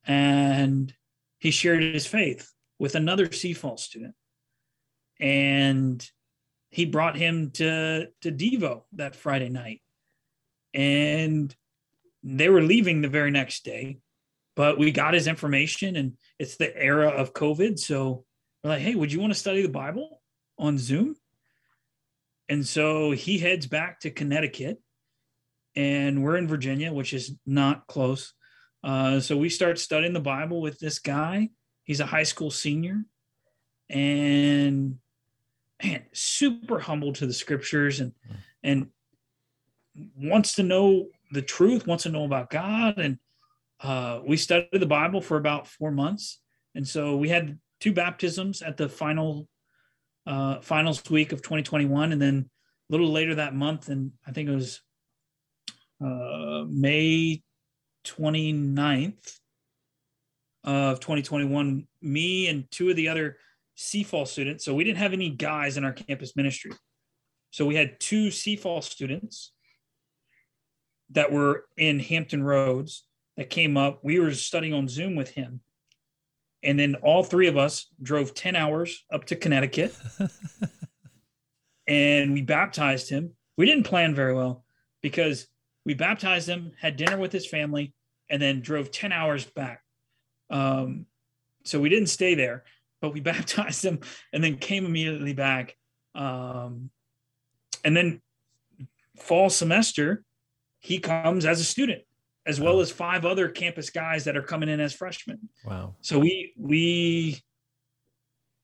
[0.06, 0.94] and
[1.40, 4.16] he shared his faith with another CFAW student.
[5.20, 6.08] And
[6.70, 9.82] he brought him to to devo that friday night.
[10.74, 11.54] And
[12.24, 14.00] they were leaving the very next day
[14.60, 17.80] but we got his information and it's the era of COVID.
[17.80, 18.26] So
[18.62, 20.22] we're like, hey, would you want to study the Bible
[20.58, 21.16] on Zoom?
[22.50, 24.82] And so he heads back to Connecticut
[25.78, 28.34] and we're in Virginia, which is not close.
[28.84, 31.52] Uh, so we start studying the Bible with this guy.
[31.86, 33.06] He's a high school senior
[33.90, 34.98] and
[35.82, 38.12] man, super humble to the scriptures and
[38.62, 38.88] and
[40.18, 42.98] wants to know the truth, wants to know about God.
[42.98, 43.20] And
[43.82, 46.40] uh, we studied the Bible for about four months.
[46.76, 49.48] And so we had two baptisms at the final
[50.28, 52.12] uh, finals week of 2021.
[52.12, 52.50] And then
[52.90, 54.82] a little later that month, and I think it was
[56.04, 57.42] uh, May
[58.06, 59.38] 29th
[60.64, 63.38] of 2021, me and two of the other
[63.78, 64.66] CFAW students.
[64.66, 66.72] So we didn't have any guys in our campus ministry.
[67.52, 69.54] So we had two CFAW students
[71.12, 73.06] that were in Hampton Roads
[73.40, 74.02] that came up.
[74.04, 75.62] We were studying on Zoom with him.
[76.62, 79.96] And then all three of us drove 10 hours up to Connecticut
[81.88, 83.32] and we baptized him.
[83.58, 84.66] We didn't plan very well
[85.02, 85.48] because
[85.86, 87.94] we baptized him, had dinner with his family,
[88.30, 89.84] and then drove 10 hours back.
[90.50, 91.06] Um,
[91.64, 92.66] so we didn't stay there,
[93.00, 94.00] but we baptized him
[94.34, 95.78] and then came immediately back.
[96.14, 96.90] Um,
[97.86, 98.22] and then
[99.16, 100.26] fall semester,
[100.82, 102.02] he comes as a student
[102.46, 105.50] as well as five other campus guys that are coming in as freshmen.
[105.66, 105.96] Wow.
[106.02, 107.42] So we we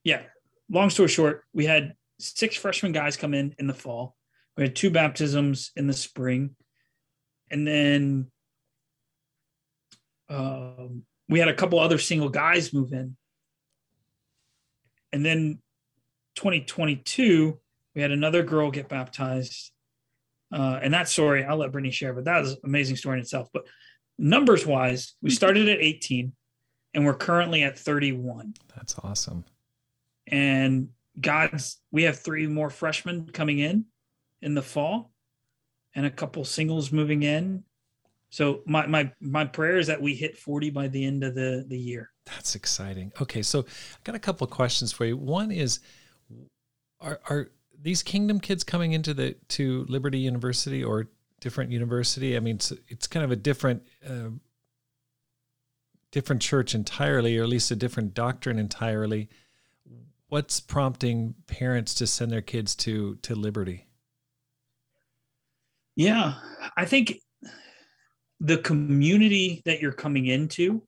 [0.04, 0.22] yeah,
[0.70, 4.16] long story short, we had six freshman guys come in in the fall.
[4.56, 6.56] We had two baptisms in the spring.
[7.52, 8.32] And then
[10.30, 13.18] um, we had a couple other single guys move in.
[15.12, 15.60] And then
[16.36, 17.60] 2022,
[17.94, 19.72] we had another girl get baptized
[20.56, 23.22] uh, and that story, I'll let Brittany share, but that is an amazing story in
[23.22, 23.50] itself.
[23.54, 23.66] But
[24.18, 26.32] numbers wise, we started at 18
[26.94, 28.54] and we're currently at 31.
[28.74, 29.44] That's awesome.
[30.28, 30.90] And
[31.20, 33.86] God's, we have three more freshmen coming in
[34.42, 35.12] in the fall
[35.94, 37.66] and a couple singles moving in.
[38.30, 41.64] So my my my prayer is that we hit 40 by the end of the
[41.68, 42.12] the year.
[42.26, 43.14] That's exciting.
[43.22, 45.16] Okay, so I got a couple of questions for you.
[45.16, 45.80] One is
[47.00, 47.50] are are
[47.86, 51.08] these kingdom kids coming into the to Liberty University or
[51.40, 52.36] different university?
[52.36, 54.30] I mean, it's, it's kind of a different uh,
[56.12, 59.30] different church entirely, or at least a different doctrine entirely.
[60.30, 63.86] What's prompting parents to send their kids to to Liberty?
[65.96, 66.34] Yeah,
[66.76, 67.22] I think
[68.40, 70.82] the community that you're coming into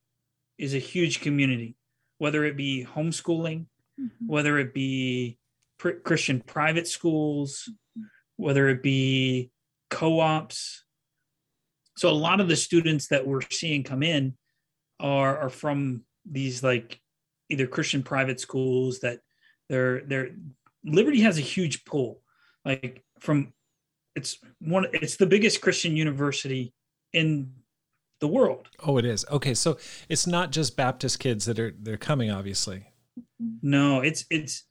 [0.58, 1.76] is a huge community,
[2.18, 3.68] whether it be homeschooling,
[4.02, 4.28] mm-hmm.
[4.28, 5.38] whether it be
[5.78, 7.70] pr- Christian private schools,
[8.36, 9.52] whether it be
[9.90, 10.84] co-ops.
[11.98, 14.36] So a lot of the students that we're seeing come in
[15.00, 17.00] are are from these like
[17.50, 19.20] either Christian private schools that
[19.70, 20.30] they're they're
[20.84, 22.22] Liberty has a huge pull.
[22.64, 23.54] Like from
[24.16, 26.74] it's one it's the biggest Christian university
[27.14, 27.52] in
[28.20, 28.70] the world.
[28.86, 29.26] Oh, it is.
[29.30, 29.78] Okay, so
[30.10, 32.92] it's not just Baptist kids that are they're coming obviously.
[33.62, 34.64] No, it's it's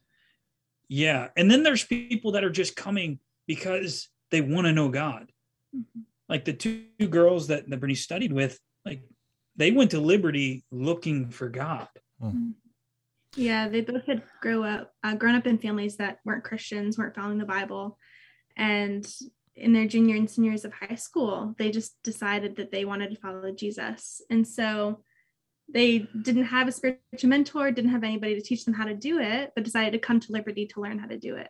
[0.89, 1.29] yeah.
[1.37, 5.31] And then there's people that are just coming because they want to know God.
[5.75, 6.01] Mm-hmm.
[6.29, 9.03] Like the two, two girls that, that Brittany studied with, like
[9.57, 11.89] they went to Liberty looking for God.
[12.23, 12.51] Mm-hmm.
[13.37, 17.15] Yeah, they both had grow up, uh, grown up in families that weren't Christians, weren't
[17.15, 17.99] following the Bible,
[18.57, 19.07] and
[19.55, 23.11] in their junior and senior years of high school, they just decided that they wanted
[23.11, 25.03] to follow Jesus, and so
[25.69, 29.19] they didn't have a spiritual mentor, didn't have anybody to teach them how to do
[29.19, 31.49] it, but decided to come to Liberty to learn how to do it.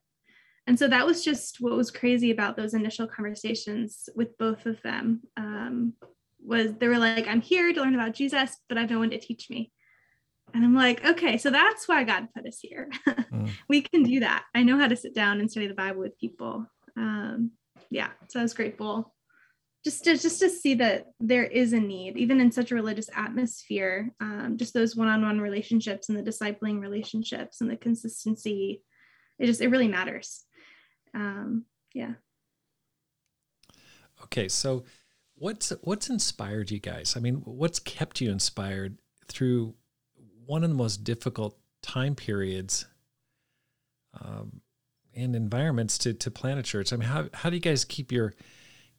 [0.66, 4.80] And so that was just what was crazy about those initial conversations with both of
[4.82, 5.22] them.
[5.36, 5.92] Um,
[6.42, 9.10] was they were like, "I'm here to learn about Jesus, but I have no one
[9.10, 9.72] to teach me."
[10.54, 12.90] And I'm like, "Okay, so that's why God put us here.
[13.08, 13.50] mm.
[13.68, 14.44] We can do that.
[14.54, 17.52] I know how to sit down and study the Bible with people." Um,
[17.90, 19.14] yeah, so I was grateful
[19.86, 23.08] just to just to see that there is a need even in such a religious
[23.14, 28.82] atmosphere um, just those one-on-one relationships and the discipling relationships and the consistency
[29.38, 30.44] it just it really matters.
[31.14, 32.14] Um, yeah.
[34.24, 34.82] Okay so
[35.36, 37.14] what's what's inspired you guys?
[37.16, 39.76] I mean what's kept you inspired through
[40.46, 42.86] one of the most difficult time periods
[44.20, 44.62] um,
[45.14, 46.92] and environments to to plant a church?
[46.92, 48.34] I mean how, how do you guys keep your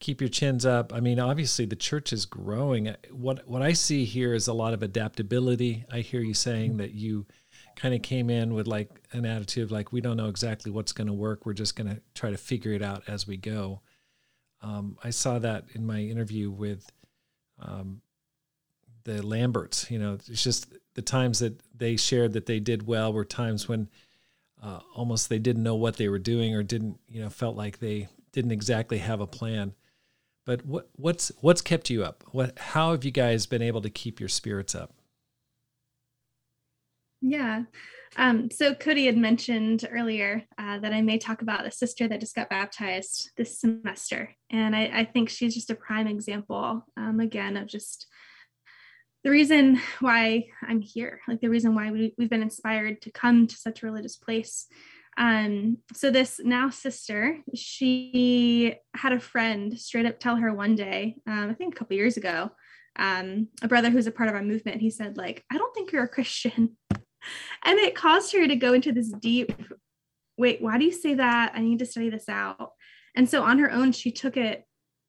[0.00, 0.92] keep your chins up.
[0.92, 2.94] I mean, obviously the church is growing.
[3.10, 5.84] What what I see here is a lot of adaptability.
[5.90, 7.26] I hear you saying that you
[7.76, 10.92] kind of came in with like an attitude of like we don't know exactly what's
[10.92, 11.46] going to work.
[11.46, 13.80] We're just going to try to figure it out as we go.
[14.62, 16.90] Um, I saw that in my interview with
[17.60, 18.00] um,
[19.04, 19.90] the Lamberts.
[19.90, 23.68] You know, it's just the times that they shared that they did well were times
[23.68, 23.88] when
[24.62, 27.78] uh, almost they didn't know what they were doing or didn't you know felt like
[27.78, 29.74] they didn't exactly have a plan.
[30.48, 32.24] But what what's what's kept you up?
[32.32, 34.94] What how have you guys been able to keep your spirits up?
[37.20, 37.64] Yeah.
[38.16, 42.20] Um, so Cody had mentioned earlier uh, that I may talk about a sister that
[42.20, 47.20] just got baptized this semester, and I, I think she's just a prime example, um,
[47.20, 48.06] again, of just
[49.24, 53.48] the reason why I'm here, like the reason why we, we've been inspired to come
[53.48, 54.66] to such a religious place.
[55.18, 61.16] Um, so this now sister, she had a friend straight up tell her one day,
[61.26, 62.52] um, I think a couple years ago,
[62.96, 65.90] um, a brother who's a part of our movement, he said, like, I don't think
[65.90, 66.76] you're a Christian.
[66.90, 69.52] and it caused her to go into this deep,
[70.36, 71.52] wait, why do you say that?
[71.54, 72.72] I need to study this out.
[73.16, 74.64] And so on her own, she took it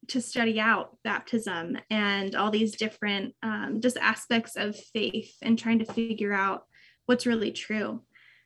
[0.08, 5.80] to study out baptism and all these different um, just aspects of faith and trying
[5.80, 6.64] to figure out
[7.06, 8.02] what's really true.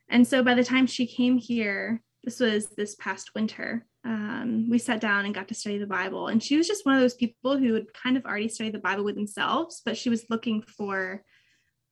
[0.09, 4.77] And so by the time she came here, this was this past winter, um, we
[4.77, 6.27] sat down and got to study the Bible.
[6.27, 8.79] And she was just one of those people who had kind of already studied the
[8.79, 11.23] Bible with themselves, but she was looking for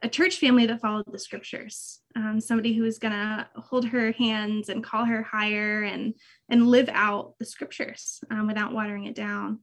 [0.03, 4.11] a church family that followed the scriptures um, somebody who was going to hold her
[4.11, 6.13] hands and call her higher and
[6.49, 9.59] and live out the scriptures um, without watering it down.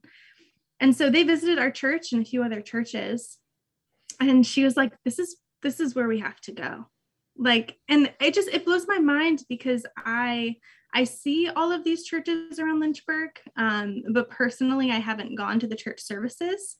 [0.79, 3.37] And so they visited our church and a few other churches.
[4.19, 6.85] And she was like this is this is where we have to go
[7.39, 10.55] like and it just it blows my mind because i
[10.93, 15.67] i see all of these churches around lynchburg um, but personally i haven't gone to
[15.67, 16.75] the church services.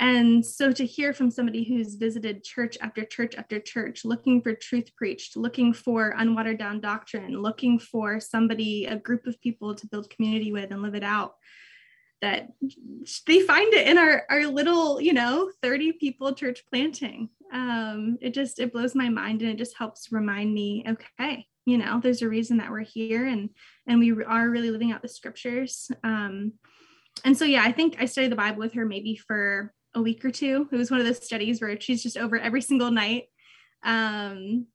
[0.00, 4.54] And so to hear from somebody who's visited church after church after church, looking for
[4.54, 9.88] truth preached, looking for unwatered down doctrine, looking for somebody, a group of people to
[9.88, 11.34] build community with and live it out,
[12.20, 12.48] that
[13.26, 17.28] they find it in our, our little, you know, 30 people church planting.
[17.52, 21.78] Um, it just, it blows my mind and it just helps remind me, okay, you
[21.78, 23.50] know, there's a reason that we're here and,
[23.86, 25.90] and we are really living out the scriptures.
[26.02, 26.54] Um,
[27.24, 30.24] and so, yeah, I think I studied the Bible with her maybe for a week
[30.24, 30.68] or two.
[30.70, 33.24] It was one of those studies where she's just over every single night.
[33.84, 34.66] Um,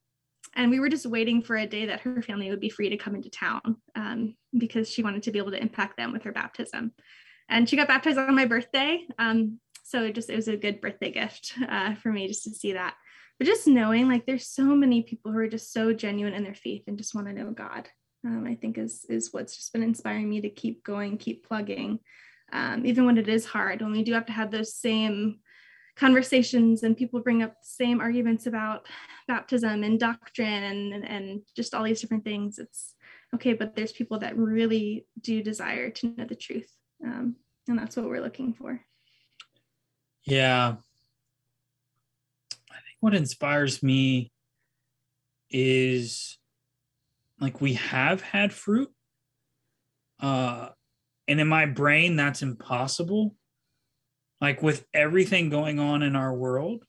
[0.56, 2.98] and we were just waiting for a day that her family would be free to
[2.98, 6.32] come into town um, because she wanted to be able to impact them with her
[6.32, 6.92] baptism.
[7.50, 9.06] And she got baptized on my birthday.
[9.20, 12.50] Um, so it just it was a good birthday gift uh, for me just to
[12.52, 12.96] see that.
[13.38, 16.56] But just knowing like there's so many people who are just so genuine in their
[16.56, 17.90] faith and just want to know God,
[18.26, 22.00] um, I think is is what's just been inspiring me to keep going, keep plugging,
[22.54, 25.40] um, even when it is hard, when we do have to have those same
[25.96, 28.88] conversations and people bring up the same arguments about
[29.28, 32.96] baptism and doctrine and, and just all these different things, it's
[33.34, 36.72] okay, but there's people that really do desire to know the truth.
[37.04, 37.36] Um,
[37.68, 38.80] and that's what we're looking for.
[40.26, 40.76] Yeah.
[42.72, 44.32] I think what inspires me
[45.50, 46.38] is
[47.40, 48.90] like we have had fruit.
[50.20, 50.70] Uh,
[51.28, 53.36] and in my brain, that's impossible.
[54.40, 56.84] Like with everything going on in our world,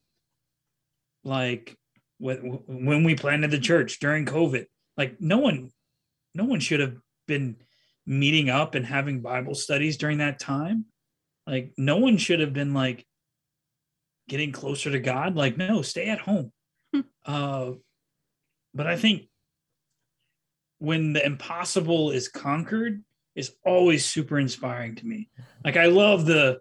[1.25, 1.77] like
[2.19, 5.71] when we planted the church during COVID, like no one,
[6.35, 6.97] no one should have
[7.27, 7.57] been
[8.07, 10.87] meeting up and having Bible studies during that time.
[11.47, 13.07] Like no one should have been like
[14.29, 15.37] getting closer to God.
[15.37, 16.53] Like, no, stay at home.
[16.93, 17.01] Hmm.
[17.27, 17.71] uh,
[18.75, 19.29] but I think
[20.79, 23.03] when the impossible is conquered,
[23.35, 25.29] is always super inspiring to me.
[25.65, 26.61] Like I love the,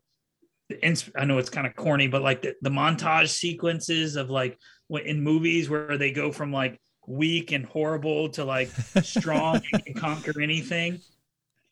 [0.69, 4.57] the I know it's kind of corny, but like the, the montage sequences of like
[4.89, 8.69] in movies where they go from like weak and horrible to like
[9.03, 10.99] strong and conquer anything.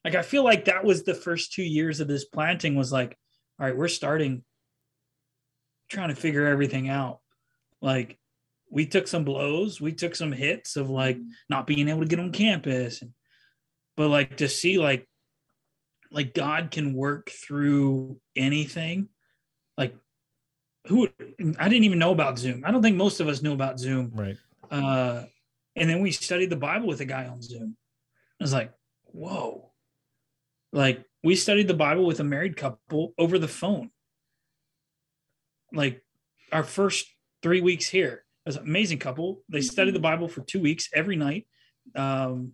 [0.04, 3.18] Like I feel like that was the first two years of this planting was like,
[3.60, 4.44] all right, we're starting
[5.90, 7.20] trying to figure everything out.
[7.82, 8.18] Like
[8.70, 11.20] we took some blows, we took some hits of like
[11.50, 13.04] not being able to get on campus
[13.98, 15.08] but like to see like
[16.12, 19.10] like God can work through anything.
[19.78, 19.96] Like
[20.88, 21.08] who
[21.60, 22.64] I didn't even know about Zoom.
[22.66, 24.12] I don't think most of us knew about Zoom.
[24.14, 24.38] Right.
[24.70, 25.26] Uh
[25.76, 27.78] and then we studied the Bible with a guy on Zoom.
[28.40, 28.74] I was like,
[29.06, 29.71] whoa.
[30.74, 33.90] Like we studied the Bible with a married couple over the phone.
[35.74, 36.04] Like
[36.52, 37.08] our first
[37.42, 38.24] three weeks here.
[38.46, 39.44] It was an amazing couple.
[39.50, 41.48] They studied the Bible for two weeks every night.
[41.96, 42.54] Um,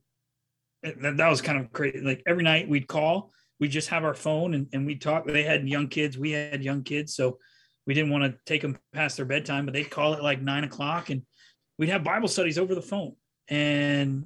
[0.84, 2.02] that, that was kind of crazy.
[2.02, 5.26] Like every night we'd call, we'd just have our phone and, and we'd talk.
[5.26, 7.16] They had young kids, we had young kids.
[7.16, 7.40] So
[7.86, 10.66] we didn't want to take them past their bedtime, but they'd call it like nine
[10.66, 11.22] o'clock and
[11.80, 13.16] we'd have Bible studies over the phone.
[13.48, 14.26] And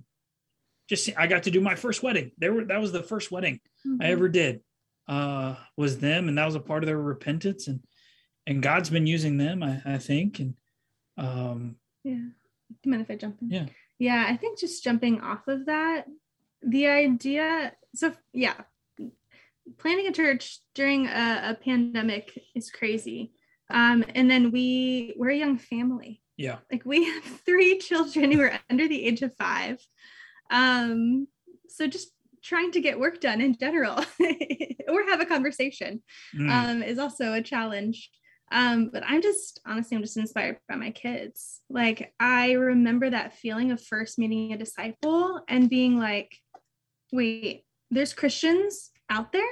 [0.89, 2.31] just I got to do my first wedding.
[2.39, 4.01] They were that was the first wedding mm-hmm.
[4.01, 4.61] I ever did.
[5.07, 7.81] Uh was them and that was a part of their repentance and
[8.47, 10.39] and God's been using them, I, I think.
[10.39, 10.55] And
[11.17, 12.15] um, yeah,
[12.83, 13.49] do mind if I jump in?
[13.49, 13.65] Yeah,
[13.99, 14.25] yeah.
[14.27, 16.05] I think just jumping off of that,
[16.61, 17.73] the idea.
[17.95, 18.55] So yeah,
[19.77, 23.33] planning a church during a, a pandemic is crazy.
[23.69, 26.21] Um, and then we we're a young family.
[26.37, 29.79] Yeah, like we have three children who are under the age of five.
[30.49, 31.27] Um,
[31.69, 32.11] so just
[32.43, 33.95] trying to get work done in general
[34.87, 36.01] or have a conversation
[36.35, 36.49] mm.
[36.49, 38.09] um, is also a challenge.
[38.51, 41.61] Um, but I'm just honestly, I'm just inspired by my kids.
[41.69, 46.35] Like I remember that feeling of first meeting a disciple and being like,
[47.13, 49.47] wait, there's Christians out there.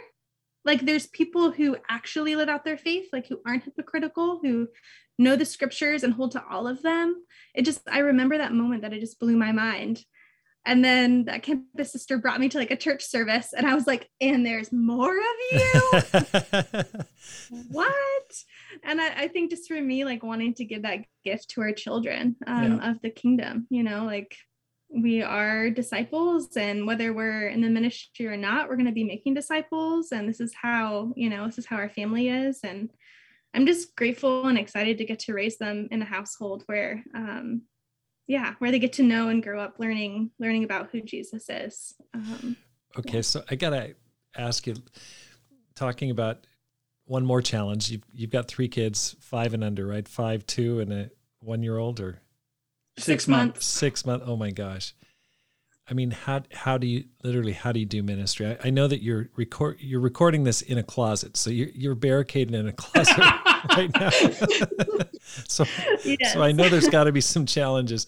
[0.65, 4.67] Like there's people who actually live out their faith, like who aren't hypocritical, who
[5.17, 7.23] know the scriptures and hold to all of them.
[7.55, 10.03] It just, I remember that moment that it just blew my mind.
[10.65, 13.87] And then that campus sister brought me to like a church service, and I was
[13.87, 15.81] like, and there's more of you?
[17.71, 18.43] what?
[18.83, 21.71] And I, I, think just for me, like wanting to give that gift to our
[21.71, 22.91] children um, yeah.
[22.91, 24.35] of the kingdom, you know, like
[24.89, 29.03] we are disciples, and whether we're in the ministry or not, we're going to be
[29.03, 30.11] making disciples.
[30.11, 32.59] And this is how, you know, this is how our family is.
[32.63, 32.89] And
[33.53, 37.63] I'm just grateful and excited to get to raise them in a household where, um,
[38.29, 41.95] yeah where they get to know and grow up learning learning about who jesus is.
[42.13, 42.55] Um,
[42.97, 43.21] okay yeah.
[43.21, 43.95] so i gotta
[44.37, 44.75] ask you
[45.75, 46.45] talking about
[47.09, 50.07] one more challenge you've, you've got three kids five and under right?
[50.07, 51.09] Five two and a
[51.41, 52.21] one year old or?
[52.97, 53.65] Six months.
[53.65, 54.93] six months oh my gosh.
[55.89, 58.45] I mean, how how do you literally how do you do ministry?
[58.45, 61.95] I, I, know that you're record you're recording this in a closet, so you're you're
[61.95, 63.17] barricaded in a closet
[63.69, 64.09] right now.
[65.47, 65.65] so
[66.03, 66.33] yes.
[66.33, 68.07] so I know there's got to be some challenges.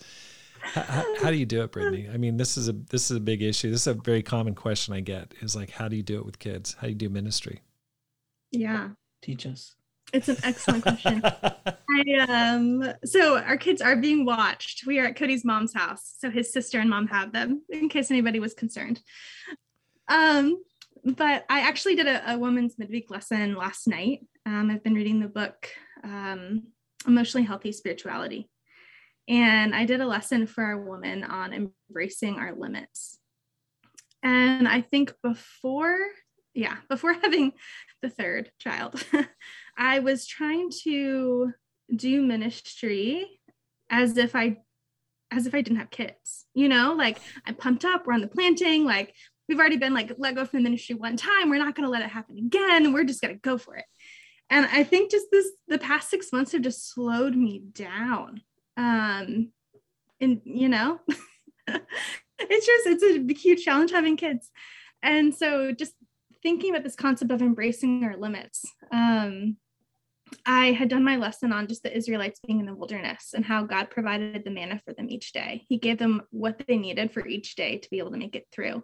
[0.62, 2.08] How, how, do you do it, Brittany?
[2.12, 3.72] I mean, this is a this is a big issue.
[3.72, 6.26] This is a very common question I get is like, how do you do it
[6.26, 6.76] with kids?
[6.80, 7.62] How do you do ministry?
[8.52, 8.90] Yeah,
[9.22, 9.76] teach us.
[10.14, 11.22] It's an excellent question.
[11.24, 14.86] I, um, so our kids are being watched.
[14.86, 18.12] We are at Cody's mom's house, so his sister and mom have them, in case
[18.12, 19.02] anybody was concerned.
[20.10, 20.62] Um,
[21.04, 24.26] but I actually did a, a woman's midweek lesson last night.
[24.46, 25.70] Um, I've been reading the book
[26.04, 26.68] um,
[27.08, 28.50] Emotionally Healthy Spirituality,
[29.28, 33.20] and I did a lesson for our woman on embracing our limits.
[34.24, 35.98] And I think before,
[36.54, 37.54] yeah, before having
[38.02, 39.04] the third child,
[39.78, 41.54] I was trying to
[41.96, 43.40] do ministry
[43.90, 44.58] as if I
[45.34, 48.28] as if I didn't have kids, you know, like I'm pumped up, we're on the
[48.28, 49.16] planting, like
[49.48, 52.02] we've already been like let go from the ministry one time, we're not gonna let
[52.02, 53.86] it happen again, we're just gonna go for it.
[54.50, 58.42] And I think just this the past six months have just slowed me down.
[58.78, 59.52] Um
[60.20, 61.00] and you know,
[61.68, 64.50] it's just it's a huge challenge having kids.
[65.04, 65.94] And so just
[66.44, 68.66] thinking about this concept of embracing our limits.
[68.92, 69.58] Um,
[70.46, 73.66] I had done my lesson on just the Israelites being in the wilderness and how
[73.66, 75.66] God provided the manna for them each day.
[75.68, 78.48] He gave them what they needed for each day to be able to make it
[78.52, 78.84] through.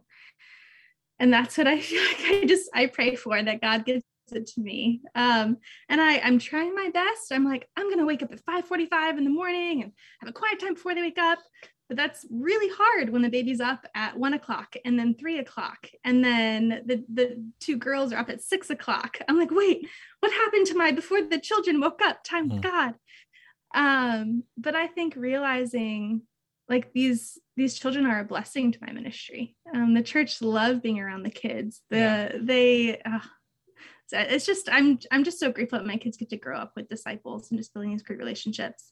[1.20, 4.48] And that's what I feel like I just I pray for that God gives it
[4.48, 5.02] to me.
[5.16, 5.58] Um,
[5.90, 7.32] and I, I'm trying my best.
[7.32, 9.92] I'm like, I'm gonna wake up at 5:45 in the morning and
[10.22, 11.40] have a quiet time before they wake up
[11.88, 15.88] but that's really hard when the baby's up at one o'clock and then three o'clock
[16.04, 19.88] and then the, the two girls are up at six o'clock i'm like wait
[20.20, 22.62] what happened to my before the children woke up time mm.
[22.62, 22.94] god
[23.74, 26.22] um but i think realizing
[26.70, 31.00] like these these children are a blessing to my ministry um the church love being
[31.00, 32.32] around the kids the yeah.
[32.40, 33.20] they uh,
[34.12, 36.88] it's just i'm i'm just so grateful that my kids get to grow up with
[36.88, 38.92] disciples and just building these great relationships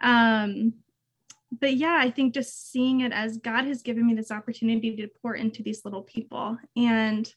[0.00, 0.72] um
[1.60, 5.08] but yeah, I think just seeing it as God has given me this opportunity to
[5.22, 6.58] pour into these little people.
[6.76, 7.32] And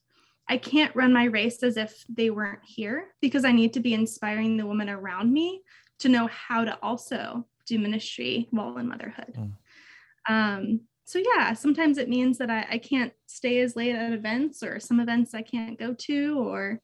[0.50, 3.94] I can't run my race as if they weren't here because I need to be
[3.94, 5.62] inspiring the women around me
[6.00, 9.34] to know how to also do ministry while in motherhood.
[9.38, 9.52] Mm.
[10.28, 14.64] Um, so yeah, sometimes it means that I, I can't stay as late at events
[14.64, 16.80] or some events I can't go to or,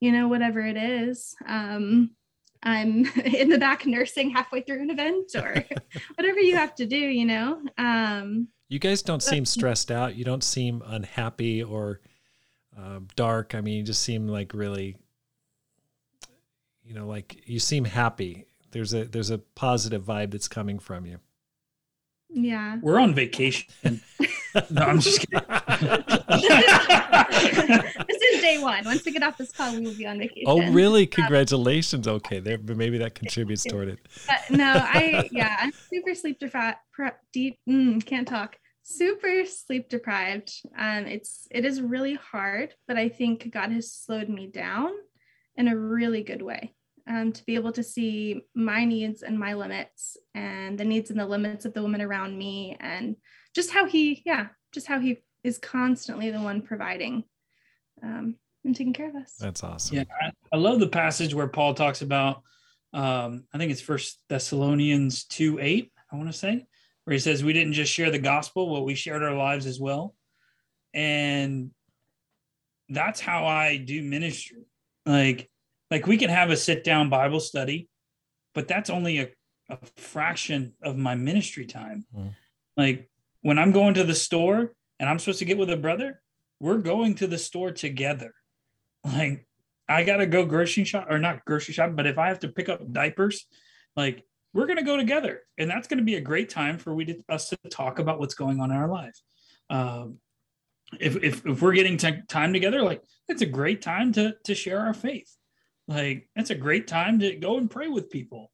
[0.00, 1.34] you know, whatever it is.
[1.46, 2.12] Um,
[2.62, 5.64] I'm in the back nursing halfway through an event or
[6.14, 7.60] whatever you have to do, you know.
[7.76, 10.16] Um, you guys don't seem stressed out.
[10.16, 12.00] You don't seem unhappy or
[12.76, 13.54] uh, dark.
[13.54, 14.96] I mean, you just seem like really,
[16.82, 18.46] you know, like you seem happy.
[18.72, 21.20] There's a there's a positive vibe that's coming from you.
[22.36, 22.76] Yeah.
[22.82, 23.72] We're on vacation.
[23.82, 25.40] no, I'm just kidding.
[28.06, 28.84] this is day one.
[28.84, 30.44] Once we get off this call, we will be on vacation.
[30.46, 31.06] Oh, really?
[31.06, 32.06] Congratulations.
[32.06, 34.00] Okay, there, but maybe that contributes toward it.
[34.26, 36.76] But no, I yeah, I'm super sleep deprived.
[37.32, 38.56] Deep, mm, can't talk.
[38.82, 40.52] Super sleep deprived.
[40.78, 44.90] Um, it's it is really hard, but I think God has slowed me down
[45.56, 46.74] in a really good way.
[47.08, 51.20] Um, to be able to see my needs and my limits and the needs and
[51.20, 53.16] the limits of the women around me and
[53.54, 57.24] just how he yeah just how he is constantly the one providing
[58.02, 58.34] um,
[58.64, 59.36] and taking care of us.
[59.38, 59.96] That's awesome.
[59.96, 62.42] Yeah I, I love the passage where paul talks about
[62.92, 66.66] um, i think it's first thessalonians 2 8 i want to say
[67.04, 69.80] where he says we didn't just share the gospel but we shared our lives as
[69.80, 70.14] well.
[70.92, 71.70] And
[72.88, 74.64] that's how i do ministry.
[75.04, 75.48] Like
[75.90, 77.88] like we can have a sit down bible study
[78.54, 79.28] but that's only a,
[79.68, 82.04] a fraction of my ministry time.
[82.16, 82.34] Mm.
[82.76, 83.08] like
[83.42, 86.22] when i'm going to the store and i'm supposed to get with a brother
[86.58, 88.32] we're going to the store together.
[89.04, 89.46] Like
[89.88, 92.68] i gotta go grocery shop or not grocery shop but if i have to pick
[92.68, 93.46] up diapers
[93.94, 94.24] like
[94.56, 95.42] we're going to go together.
[95.58, 98.18] And that's going to be a great time for we to, us to talk about
[98.18, 99.20] what's going on in our life.
[99.68, 100.18] Um,
[100.98, 104.54] if, if, if we're getting t- time together like it's a great time to to
[104.54, 105.35] share our faith
[105.88, 108.50] like that's a great time to go and pray with people.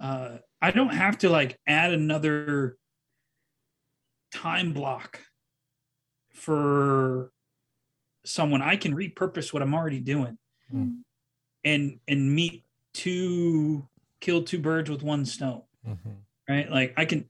[0.00, 2.76] Uh, i don't have to like add another
[4.32, 5.20] time block
[6.32, 7.32] for
[8.24, 8.62] someone.
[8.62, 10.38] I can repurpose what i'm already doing
[10.72, 10.98] mm.
[11.64, 12.64] and and meet
[12.94, 13.88] two
[14.20, 16.10] kill two birds with one stone mm-hmm.
[16.48, 16.70] right?
[16.70, 17.28] Like i can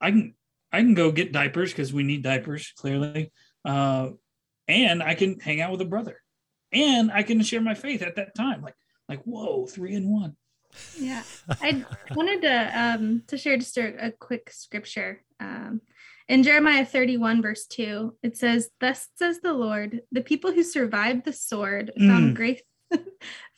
[0.00, 0.34] i can
[0.72, 3.32] i can go get diapers because we need diapers clearly.
[3.64, 4.10] Uh
[4.66, 6.20] and i can hang out with a brother.
[6.72, 8.62] And i can share my faith at that time.
[8.62, 8.74] Like
[9.08, 10.36] like whoa three in one
[10.98, 11.22] yeah
[11.62, 15.80] i wanted to um to share just a, a quick scripture um
[16.28, 21.24] in Jeremiah 31, verse 2, it says, Thus says the Lord, the people who survived
[21.24, 22.34] the sword found mm.
[22.34, 22.60] grace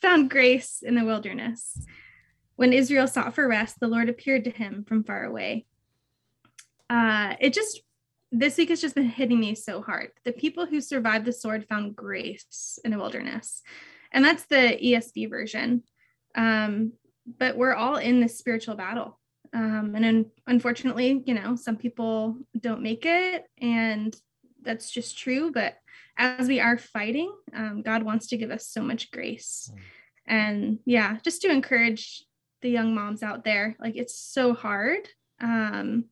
[0.01, 1.77] found grace in the wilderness.
[2.55, 5.65] When Israel sought for rest, the Lord appeared to him from far away.
[6.89, 7.81] Uh, it just
[8.31, 10.11] this week has just been hitting me so hard.
[10.23, 13.61] The people who survived the sword found grace in the wilderness,
[14.11, 15.83] and that's the ESV version.
[16.35, 16.93] Um,
[17.39, 19.19] but we're all in this spiritual battle,
[19.53, 24.15] um, and un- unfortunately, you know, some people don't make it, and
[24.61, 25.51] that's just true.
[25.51, 25.75] But
[26.17, 29.71] as we are fighting, um, God wants to give us so much grace.
[29.73, 29.79] Mm.
[30.27, 32.25] And yeah, just to encourage
[32.61, 33.75] the young moms out there.
[33.79, 35.07] Like it's so hard.
[35.39, 36.05] Um,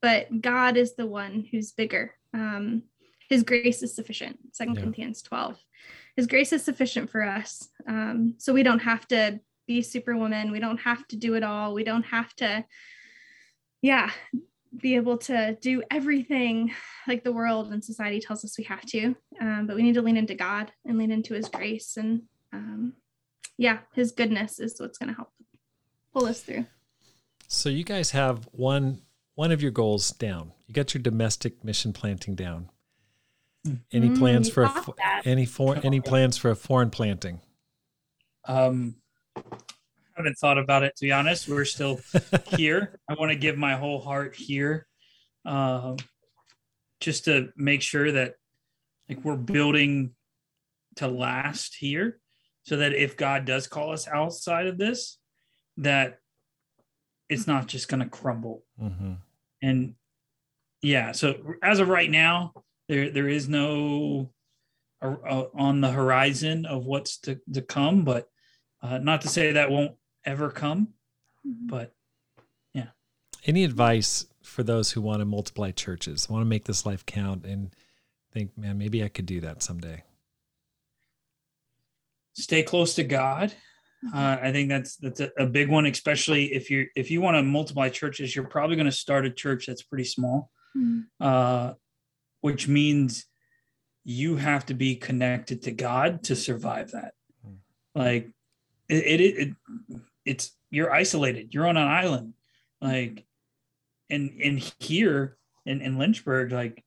[0.00, 2.14] but God is the one who's bigger.
[2.32, 2.84] Um,
[3.28, 4.38] his grace is sufficient.
[4.52, 4.80] Second yeah.
[4.80, 5.58] Corinthians 12.
[6.18, 7.68] His grace is sufficient for us.
[7.86, 9.38] Um, so we don't have to
[9.68, 10.50] be superwoman.
[10.50, 11.74] We don't have to do it all.
[11.74, 12.64] We don't have to,
[13.82, 14.10] yeah,
[14.76, 16.74] be able to do everything
[17.06, 19.14] like the world and society tells us we have to.
[19.40, 21.96] Um, but we need to lean into God and lean into his grace.
[21.96, 22.22] And
[22.52, 22.94] um,
[23.56, 25.30] yeah, his goodness is what's going to help
[26.12, 26.66] pull us through.
[27.46, 29.02] So you guys have one
[29.36, 30.50] one of your goals down.
[30.66, 32.70] You got your domestic mission planting down.
[33.92, 34.84] Any mm, plans for a,
[35.24, 37.40] any for any plans for a foreign planting?
[38.46, 38.96] Um,
[39.36, 39.42] I
[40.16, 41.48] haven't thought about it to be honest.
[41.48, 42.00] We're still
[42.56, 42.98] here.
[43.08, 44.86] I want to give my whole heart here,
[45.44, 45.96] um,
[47.00, 48.34] just to make sure that
[49.08, 50.14] like we're building
[50.96, 52.20] to last here,
[52.62, 55.18] so that if God does call us outside of this,
[55.78, 56.18] that
[57.28, 58.64] it's not just going to crumble.
[58.80, 59.14] Mm-hmm.
[59.62, 59.94] And
[60.82, 62.52] yeah, so as of right now,
[62.88, 64.30] there there is no
[65.00, 68.28] uh, uh, on the horizon of what's to, to come, but
[68.82, 69.92] uh, not to say that won't
[70.24, 70.88] ever come,
[71.46, 71.66] mm-hmm.
[71.68, 71.94] but
[72.74, 72.88] yeah.
[73.44, 77.44] Any advice for those who want to multiply churches, want to make this life count,
[77.44, 77.70] and
[78.32, 80.02] think, man, maybe I could do that someday?
[82.34, 83.52] Stay close to God.
[84.14, 87.36] Uh, I think that's that's a, a, big one, especially if you if you want
[87.36, 91.00] to multiply churches, you're probably going to start a church that's pretty small, mm-hmm.
[91.20, 91.72] uh,
[92.40, 93.26] which means
[94.04, 97.14] you have to be connected to God to survive that.
[97.46, 98.00] Mm-hmm.
[98.00, 98.30] Like
[98.88, 101.52] it, it, it, it's you're isolated.
[101.52, 102.34] You're on an island,
[102.80, 103.24] like,
[104.10, 105.36] and and here
[105.66, 106.84] in in Lynchburg, like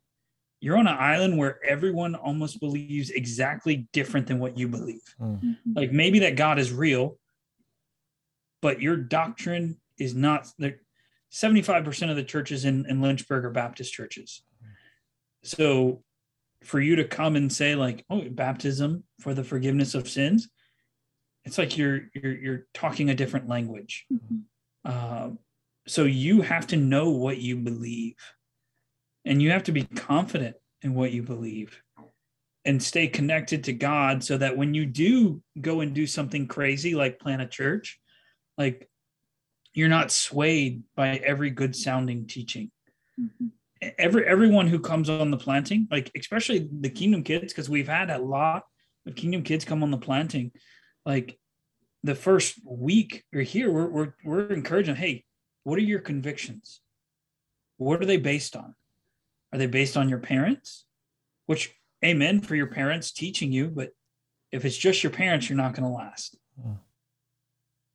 [0.60, 5.02] you're on an island where everyone almost believes exactly different than what you believe.
[5.20, 5.58] Mm.
[5.76, 7.18] Like maybe that God is real,
[8.62, 10.48] but your doctrine is not.
[10.60, 10.80] Like
[11.32, 14.44] 75% of the churches in, in Lynchburg are Baptist churches.
[15.44, 16.04] So
[16.64, 20.50] for you to come and say like, oh, baptism for the forgiveness of sins,
[21.44, 24.06] it's like you're you're you're talking a different language.
[24.14, 24.38] Mm-hmm.
[24.86, 25.30] Uh,
[25.88, 28.16] so you have to know what you believe
[29.26, 31.82] and you have to be confident in what you believe
[32.66, 36.94] and stay connected to God so that when you do go and do something crazy
[36.94, 38.00] like plant a church,
[38.58, 38.88] like
[39.74, 42.72] you're not swayed by every good sounding teaching.
[43.20, 43.48] Mm-hmm.
[43.98, 48.10] Every everyone who comes on the planting, like especially the kingdom kids, because we've had
[48.10, 48.64] a lot
[49.08, 50.52] of kingdom kids come on the planting,
[51.06, 51.40] like
[52.04, 55.24] the first week or here, we're, we're, we're encouraging, hey,
[55.64, 56.82] what are your convictions?
[57.78, 58.76] What are they based on?
[59.54, 60.86] Are they based on your parents?
[61.46, 63.90] Which, amen for your parents teaching you, but
[64.52, 66.38] if it's just your parents, you're not going to last.
[66.60, 66.78] Mm.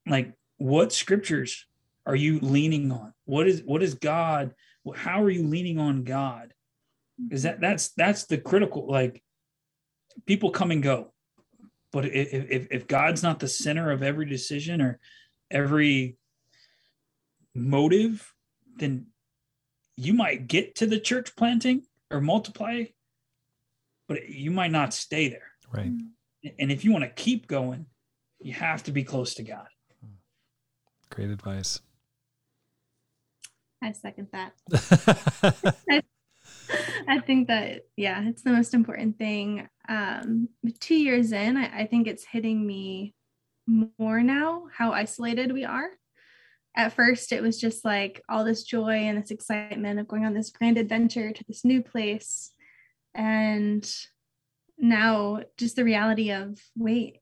[0.08, 1.66] Like, what scriptures
[2.06, 3.12] are you leaning on?
[3.24, 4.54] What is what is God?
[4.94, 6.52] How are you leaning on God?
[7.30, 7.62] Is that mm-hmm.
[7.62, 8.86] that's that's the critical.
[8.86, 9.22] Like,
[10.26, 11.12] people come and go,
[11.92, 14.98] but if if, if God's not the center of every decision or
[15.50, 16.16] every
[17.54, 18.32] motive,
[18.76, 19.06] then
[19.96, 22.84] you might get to the church planting or multiply,
[24.08, 25.52] but you might not stay there.
[25.72, 25.90] Right.
[25.90, 26.48] Mm-hmm.
[26.58, 27.86] And if you want to keep going,
[28.40, 29.66] you have to be close to God.
[31.10, 31.80] Great advice.
[33.86, 34.52] I second that.
[35.90, 36.02] I,
[37.08, 39.68] I, think that, yeah, it's the most important thing.
[39.88, 40.48] Um,
[40.80, 43.14] two years in, I, I think it's hitting me
[43.98, 45.88] more now how isolated we are
[46.76, 50.34] at first it was just like all this joy and this excitement of going on
[50.34, 52.52] this grand adventure to this new place
[53.14, 53.90] and
[54.78, 57.18] now just the reality of wait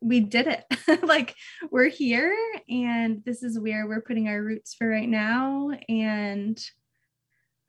[0.00, 0.64] we did it.
[1.02, 1.34] Like
[1.70, 2.36] we're here
[2.68, 5.70] and this is where we're putting our roots for right now.
[5.88, 6.62] And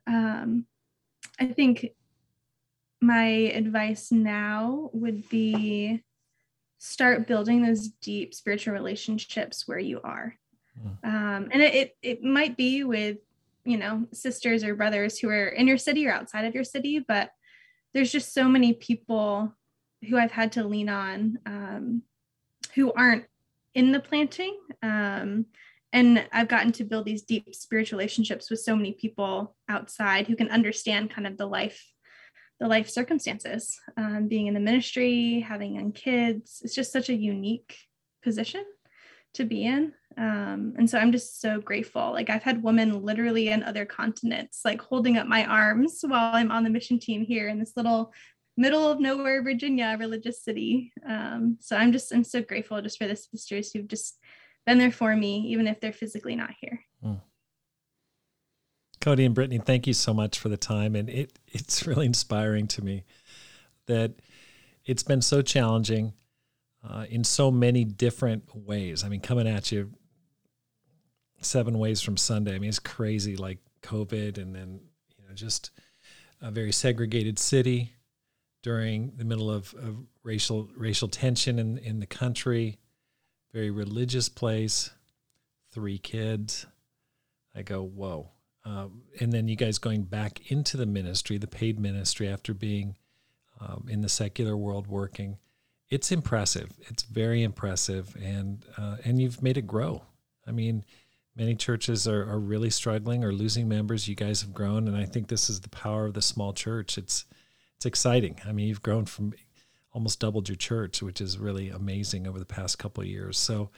[0.07, 0.65] um
[1.39, 1.91] i think
[3.01, 6.03] my advice now would be
[6.77, 10.35] start building those deep spiritual relationships where you are.
[10.79, 11.07] Mm.
[11.07, 13.17] Um, and it, it might be with,
[13.65, 16.99] you know, sisters or brothers who are in your city or outside of your city,
[16.99, 17.31] but
[17.93, 19.53] there's just so many people
[20.09, 22.03] who I've had to lean on um,
[22.75, 23.25] who aren't
[23.73, 24.57] in the planting.
[24.81, 25.45] Um,
[25.93, 30.35] and I've gotten to build these deep spiritual relationships with so many people outside who
[30.35, 31.85] can understand kind of the life
[32.59, 37.15] the life circumstances um, being in the ministry having young kids it's just such a
[37.15, 37.75] unique
[38.21, 38.63] position
[39.33, 43.47] to be in um, and so i'm just so grateful like i've had women literally
[43.47, 47.49] in other continents like holding up my arms while i'm on the mission team here
[47.49, 48.13] in this little
[48.57, 53.07] middle of nowhere virginia religious city um, so i'm just i'm so grateful just for
[53.07, 54.17] the sisters who've just
[54.65, 57.19] been there for me even if they're physically not here mm.
[58.99, 62.67] cody and brittany thank you so much for the time and it it's really inspiring
[62.67, 63.03] to me
[63.87, 64.13] that
[64.85, 66.13] it's been so challenging
[66.87, 69.03] uh, in so many different ways.
[69.03, 69.91] I mean, coming at you
[71.41, 72.55] seven ways from Sunday.
[72.55, 74.79] I mean, it's crazy, like COVID, and then
[75.17, 75.71] you know, just
[76.41, 77.93] a very segregated city
[78.61, 82.79] during the middle of, of racial racial tension in in the country.
[83.53, 84.91] Very religious place.
[85.71, 86.65] Three kids.
[87.55, 88.29] I go, whoa.
[88.63, 92.95] Um, and then you guys going back into the ministry, the paid ministry, after being
[93.59, 95.37] um, in the secular world working
[95.91, 96.71] it's impressive.
[96.87, 100.01] It's very impressive, and uh, and you've made it grow.
[100.47, 100.85] I mean,
[101.35, 104.07] many churches are, are really struggling or losing members.
[104.07, 106.97] You guys have grown, and I think this is the power of the small church.
[106.97, 107.25] It's
[107.81, 108.39] it's exciting.
[108.45, 109.33] I mean, you've grown from
[109.91, 113.39] almost doubled your church, which is really amazing over the past couple of years.
[113.39, 113.71] So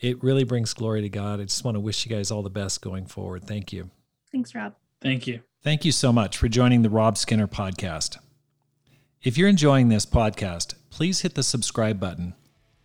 [0.00, 1.38] it really brings glory to God.
[1.38, 3.44] I just want to wish you guys all the best going forward.
[3.44, 3.90] Thank you.
[4.30, 4.74] Thanks, Rob.
[5.02, 5.40] Thank you.
[5.62, 8.16] Thank you so much for joining the Rob Skinner podcast.
[9.22, 12.32] If you're enjoying this podcast, please hit the subscribe button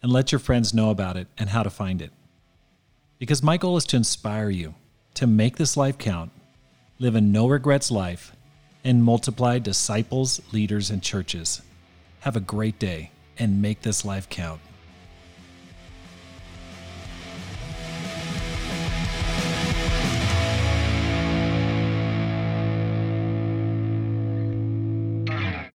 [0.04, 2.12] and let your friends know about it and how to find it.
[3.20, 4.76] Because my goal is to inspire you
[5.14, 6.34] to make this life count,
[7.00, 8.34] live a no regrets life,
[8.88, 11.62] and multiply disciples, leaders, and churches.
[12.22, 14.62] Have a great day and make this life count.